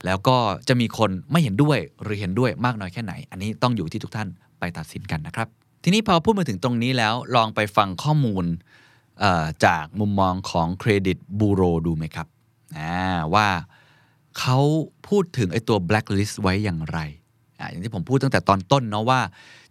[0.05, 0.37] แล้วก็
[0.69, 4.29] จะมีคนไม่เห็นด้วยหรือเห็นด้วยมากน้อยแค่ไหน อันนี้ต้องอยู่ที่ทุกท่าน
[4.59, 5.49] ไปตัดสินกันนะครับ
[5.83, 8.45] ทีนี้พอพูดมาถึงตรงนี้แล้วลองไปฟังข้อมูล
[9.65, 12.27] จากมุมมองของเครดิตบูโรดูไหมครับ
[13.35, 13.49] ว่า
[14.39, 14.59] เขา
[15.09, 16.99] พูดถึงไอ้ตัว blacklist ไว้อย่างไร
[17.59, 19.21] ออย่างที่ผมพูดตั้งแต่ตอนต้นเนาะว่า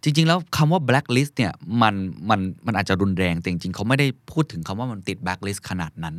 [0.02, 1.52] จริง ๆ แล้วคำว่า blacklist เนี่ย
[1.82, 1.94] มัน
[2.30, 6.16] มันมันอาจจะรุนแรง แต่จริง ๆ เขาไม่ได้พูดถึงคำว่ามันติด blacklist ขนาดนั้น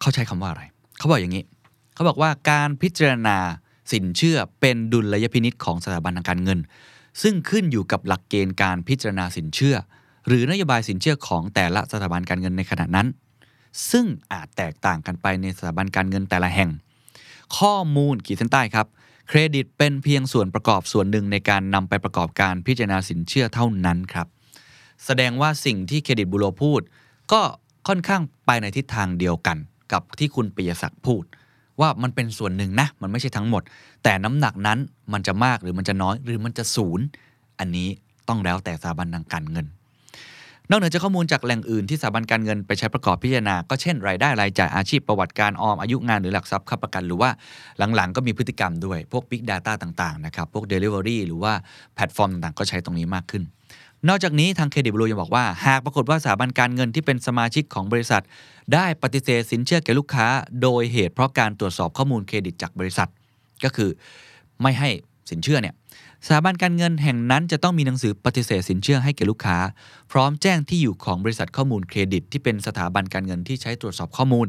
[0.00, 0.62] เขาใช้คำว่าอะไร
[0.98, 1.44] เขาบอกอย่างนี้
[1.94, 3.36] เขาบอกว่าการพิจารณา
[3.92, 6.58] สินเชื่อเป็นดุลยพินิษของสถาบันทางการเงิน
[7.22, 9.76] ซึ่งขึ้นอยู่กับหลักเกณฑ์การพิจารณาสินเชื่อ
[10.26, 13.06] หรือนโยบายสินเชื่อของแต่ละสถาบันการเงินในขณะนั้น
[13.90, 16.70] ซึ่งอาจแตกต่างกันไปในสถาบันการเงินแต่ละแห่ง
[17.58, 18.86] ข้อมูลขีดเส้นใต้ครับ
[19.28, 24.26] เครดิตเป็นเพียงส่วนประกอบส่วนหนึ่งในการนำไปประกอบการพิจารณาสินเชื่อเท่านั้นครับ
[25.04, 26.80] แสดงว่าสิ่งที่เครดิตบูโรพูด
[27.32, 27.40] ก็
[27.88, 29.58] ค่อนข้างไปในทิศทางเดียวกัน
[29.92, 31.24] กับที่คุณปิยศักดิ์พูด
[31.80, 33.62] ว่ามันเป็นส่วนหนึ่งนะ มันไม่ใช่ทั้งหมด
[34.04, 34.78] แต่น้ำหนักนั้น
[35.12, 37.04] มันจะมากหรือมันจะน้อย หรือมันจะศูนย์
[37.58, 37.88] อันนี้
[38.28, 39.66] ต้องแล้วแต่สถาบันทางการเงิน
[40.70, 47.30] นอกเหนือจากข้อมูลจากแหล่งอื่นที่สถาบันการเงินไปใช้ประกอบพิจารณา ก็เช่นรายได้รายจ่ายอาชีพประวัติการออมอายุงานหรือหลักทรัพย์ค้ำประกัน หรือว่า
[47.96, 51.52] หลังๆ ก็มีพฤติกรรมด้วยพวก Big Data ต่างๆนะครับพวก Delivery หรือว่า
[51.94, 53.42] แพลตฟอร์มต่างๆก็ใช้ตรงนี้มากขึ้น
[54.08, 58.22] นอกจากนี้ทางเครดิตบูโรยังบอกว่า หากปรากฏว่าสถาบันการเงินที่เป็นสมาชิกของบริษัท
[58.74, 60.26] ได้ปฏิเสธสินเชื่อแก่ลูกค้า
[60.62, 63.08] โดยเหตุเพราะการตรวจสอบข้อมูลเครดิตจากบริษัท
[63.64, 63.90] ก็คือ
[64.62, 64.88] ไม่ให้
[65.30, 65.74] สินเชื่อเนี่ย
[66.26, 69.58] สถาบันการเงินแห่งนั้นจะต้องมีหนังสือปฏิเสธสินเชื่อให้แก่ลูกค้า
[70.12, 74.46] พร้อมแจ้งที่อยู่ของบริษัทข้อมูลเครดิต ที่เป็นสถาบันการเงินที่ใช้ตรวจสอบข้อมูล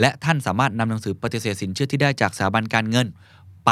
[0.00, 3.06] และท่านสามารถนำหนังสือปฏิเสธสินเชื่อที่ได้จากสถาบันการเงิน
[3.66, 3.70] ไป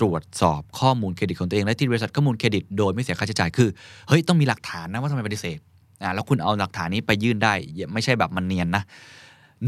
[0.00, 3.68] ตรวจสอบข้อมูลเครดิตของตัวเอง และที่บริษัทข้อมูลเครดิตโดยไม่เสียค่าใช้จ่ายคือ
[4.08, 5.58] เฮ้ยต้องมีหลักฐานนะว่าทำไมปฏิเสธ
[6.02, 7.54] อ่าแล้วคุณเอาหลักฐานนี้ไปยื่นได้
[7.92, 8.82] ไม่ใช่แบบมันเนียนนะ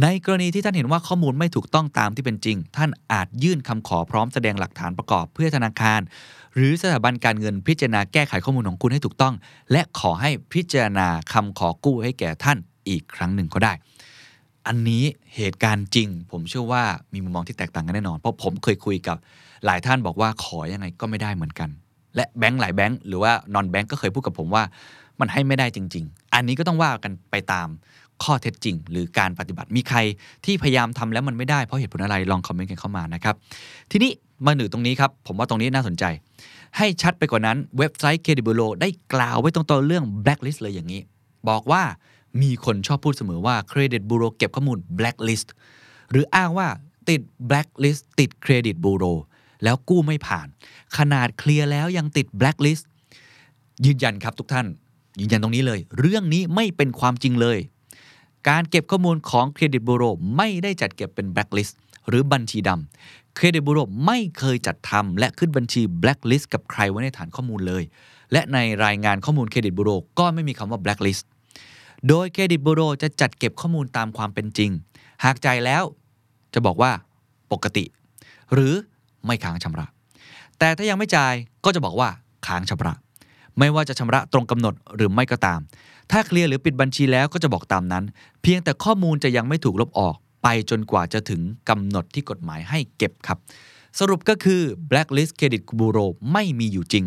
[0.02, 6.00] ในกรณีที่ท่านเห็นว่าข้อมูลไม่ถูกต้องตามที่เป็นจริง ท่านอาจยื่นคำขอพร้อมแสดงหลักฐานประกอบเพื่อธนาคาร
[6.54, 9.34] หรือสถาบันการเงินพิจารณาแก้ไขข้อมูลของคุณให้ถูกต้อง
[9.72, 12.58] และขอให้พิจารณาคำขอกู้ให้แก่ท่าน
[12.88, 13.72] อีกครั้งหนึ่งก็ได้
[14.66, 15.04] อันนี้
[15.36, 19.16] เหตุการณ์จริง ผมเชื่อว่ามีมุมมองที่แตกต่างกันแน่นอน เพราะผมเคยคุยกับ
[19.66, 21.68] หลายท่านบอกว่าขอยังไงก็ไม่ได้เหมือนกัน
[22.16, 24.62] และแบงค์หลายแบงค์หรือว่านอนแบงค์ก็เคยพูดกับผมว่า
[25.20, 27.68] มันให้ไม่ได้จริง ๆ อันนี้ก็ต้องว่ากันไปตาม
[28.22, 29.98] ข้อเท็จจริง หรือการปฏิบัติมีใคร
[30.44, 33.34] ที่พยายามทำแล้วมันไม่ได้เพราะเหตุผลอะไรลอง comment กันเข้ามานะครับ
[33.90, 34.10] ทีนี้
[34.46, 36.04] มาหนึ่งตรงนี้ครับผมว่าตรงนี้น่าสนใจ
[36.76, 41.00] ให้ชัดไปกว่านั้นเว็บไซต์เครดิตบูโรได้กล่าวไว้ตรงตัวเรื่อง blacklist เลยอย่างนี้
[41.48, 41.82] บอกว่า
[42.42, 45.48] มีคนชอบพูดเสมอว่าเครดิตบูโรเก็บข้อมูล blacklist
[46.10, 46.68] หรืออ้างว่า
[47.08, 49.04] ติด blacklist ติดเครดิตบูโร
[49.64, 50.48] แล้วกู้ไม่ผ่าน
[50.96, 52.84] ขนาดเคลียร์แล้วยังติด blacklist
[53.86, 54.66] ยืนยันครับทุกท่าน
[55.20, 57.58] ยืนยันตรงนี้เลย เรื่องนี้ไม่เป็นความจริงเลย
[58.48, 60.04] การเก็บข้อมูลของเครดิตบูโร
[60.36, 61.74] ไม่ได้จัดเก็บเป็น blacklist
[62.08, 67.82] หรือบัญชีดำเครดิตบูโรไม่เคยจัดทำและขึ้นบัญชี blacklist กับใครไว้ในฐานข้อมูลเลย
[68.32, 71.24] และในรายงานข้อมูลเครดิตบูโรก็ไม่มีคำว่า blacklist
[72.08, 74.70] โดยเครดิตบูโรจะจัดเก็บข้อมูลตามความเป็นจริง
[75.24, 75.82] หากจ่ายแล้ว
[76.54, 76.92] จะบอกว่า
[77.52, 77.84] ปกติ
[78.54, 78.74] หรือ
[79.26, 79.86] ไม่ค้างชำระ
[80.58, 82.08] แต่ถ้ายังไม่จ่ายก็จะบอกว่า
[82.46, 82.94] ค้างชำระ
[83.58, 85.60] ไม่ว่าจะชำระตรงกำหนดหรือไม่ก็ตาม
[86.10, 88.04] ถ้าเคลียร์หรือปิดบัญชีแล้วก็จะบอกตามนั้น
[88.42, 93.38] เพียงแต่ข้อมูลจะยังไม่ถูกลบออก ไปจนกว่าจะถึงกำหนดที่กฎหมายให้เก็บครับ
[93.98, 94.60] สรุปก็คือ
[94.90, 97.04] blacklist credit bureau ไม่มีอยู่จริง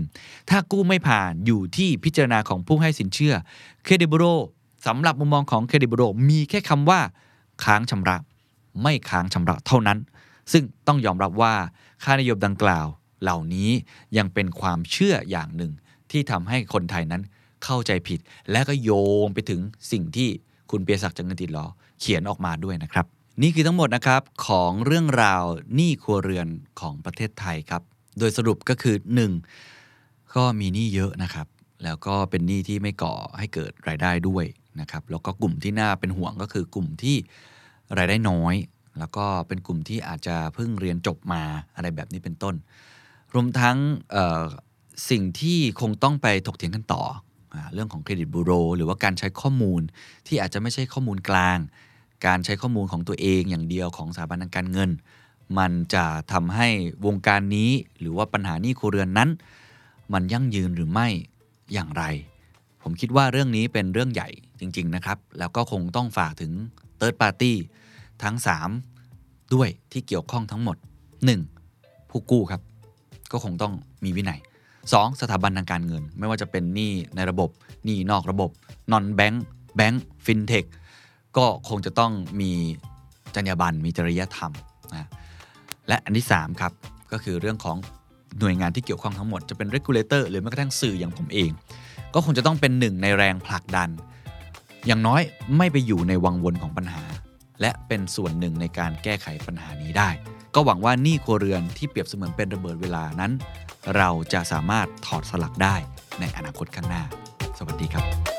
[0.49, 3.33] ถ้ากู้ไม่ผ่านอยู่ที่พิจารณาของผู้ให้สินเชื่อ
[3.85, 4.37] credit bureau
[4.87, 6.99] สำหรับมุมมองของ credit bureau มีแค่คำว่า
[7.63, 8.17] ค้างชำระ
[8.81, 9.99] ไม่ค้างชำระเท่านั้น
[10.51, 11.53] ซึ่งต้องยอมรับว่า
[12.03, 12.87] ค่านิยมดังกล่าว
[13.21, 13.69] เหล่านี้
[14.17, 15.71] ยังเป็นความเชื่ออย่างหนึ่ง
[16.11, 17.21] ที่ทำให้คนไทยนั้น
[17.63, 18.19] เข้าใจผิด
[18.51, 18.91] และก็โย
[19.25, 20.29] งไปถึงสิ่งที่
[20.71, 21.65] คุณเปียศักดิ์จังเงินติดล้อ
[21.99, 23.05] เขียนออกมาด้วยนะครับ
[23.41, 25.43] นี่คือทั้งหมดนะครับของเรื่องราว
[25.75, 26.47] หนี้ครัวเรือน
[26.79, 27.81] ของประเทศไทยครับ
[28.19, 28.95] โดยสรุปก็คือ
[29.65, 30.35] 1.
[30.35, 31.47] ก็มีหนี้เยอะนะครับ
[31.83, 34.45] แล้วก็เป็นหนี้ที่ไม่ก่อให้เกิดรายได้ด้วย
[34.79, 37.15] นะครับแล้วก็กลุ่มที่น่าเป็นห่วงก็คือกลุ่มที่
[37.97, 38.55] รายได้น้อย
[38.99, 41.43] แล้วก็เป็นกลุ่มที่อาจจะเพิ่งเรียนจบมา
[41.75, 42.55] อะไรแบบนี้เป็นต้น
[43.33, 43.77] รวมทั้ง
[45.09, 47.03] สิ่งที่คงต้องไปถกเถียงกันต่อ
[47.53, 49.81] อเรื่องของเครดิตบูโรหรือว่าการใช้ข้อมูล
[50.27, 51.57] ที่อาจจะไม่ใช่ข้อมูลกลาง
[52.25, 54.89] การใช้ข้อมูลของตัวเองอย่างเดียวของสถาบันทางการเงิน
[55.57, 56.67] มันจะทำให้
[57.05, 59.29] วงการนี้หรือว่าปัญหานี้ครัวเรือนนั้น
[60.13, 61.07] มันยั่งยืนหรือไม่
[61.73, 62.03] อย่างไร
[62.81, 64.29] ผมคิดว่าเรื่องนี้เป็นเรื่องใหญ่
[64.59, 66.51] จริง ๆ นะครับ แล้วก็คงต้องฝากถึง
[66.99, 67.53] Third Party
[68.23, 68.35] ทั้ง
[68.95, 70.77] 3 ด้วยที่เกี่ยวข้องทั้งหมด
[71.43, 72.09] 1.
[72.09, 72.61] ผู้กู้ครับ
[73.31, 74.39] ก็คงต้องมีวินัย
[74.79, 75.21] 2.
[75.21, 77.49] สถาบันทางการเงิน ไม่ว่าจะเป็นหนี้ในระบบ
[77.85, 78.49] หนี้นอกระบบ
[78.91, 79.45] นอนแบงค์
[79.75, 80.65] แบงค์ฟินเทค
[81.37, 82.11] ก็คงจะต้อง
[82.41, 82.51] มี
[83.35, 84.51] จรรยาบรรณมีจริยธรรม
[84.93, 85.09] นะ
[85.87, 86.71] และอันที่3ครับ
[87.11, 87.77] ก็คือเรื่องของ
[88.39, 91.51] หน่วยงานที่เกี่ยวข้องทั้งหมดจะเป็น regulator หรือแม้กระทั่งสื่ออย่างผมเอง
[92.13, 93.89] ก็คงจะต้องเป็นหนึ่งในแรงผลักดัน
[94.87, 95.21] อย่างน้อย
[95.57, 97.03] ไม่ไปอยู่ในวังวนของปัญหา
[97.63, 100.09] และเป็นส่วนหนึ่งในการแก้ไขปัญหานี้ได้
[100.55, 103.31] ก็หวังว่าหนี้ครัวเรือนที่เปรียบเสมือนเป็นระเบิดเวลานั้น
[103.95, 105.75] เราจะสามารถถอดสลักได้
[106.19, 107.03] ในอนาคตข้างหน้า
[107.57, 108.32] สวัสดีครับ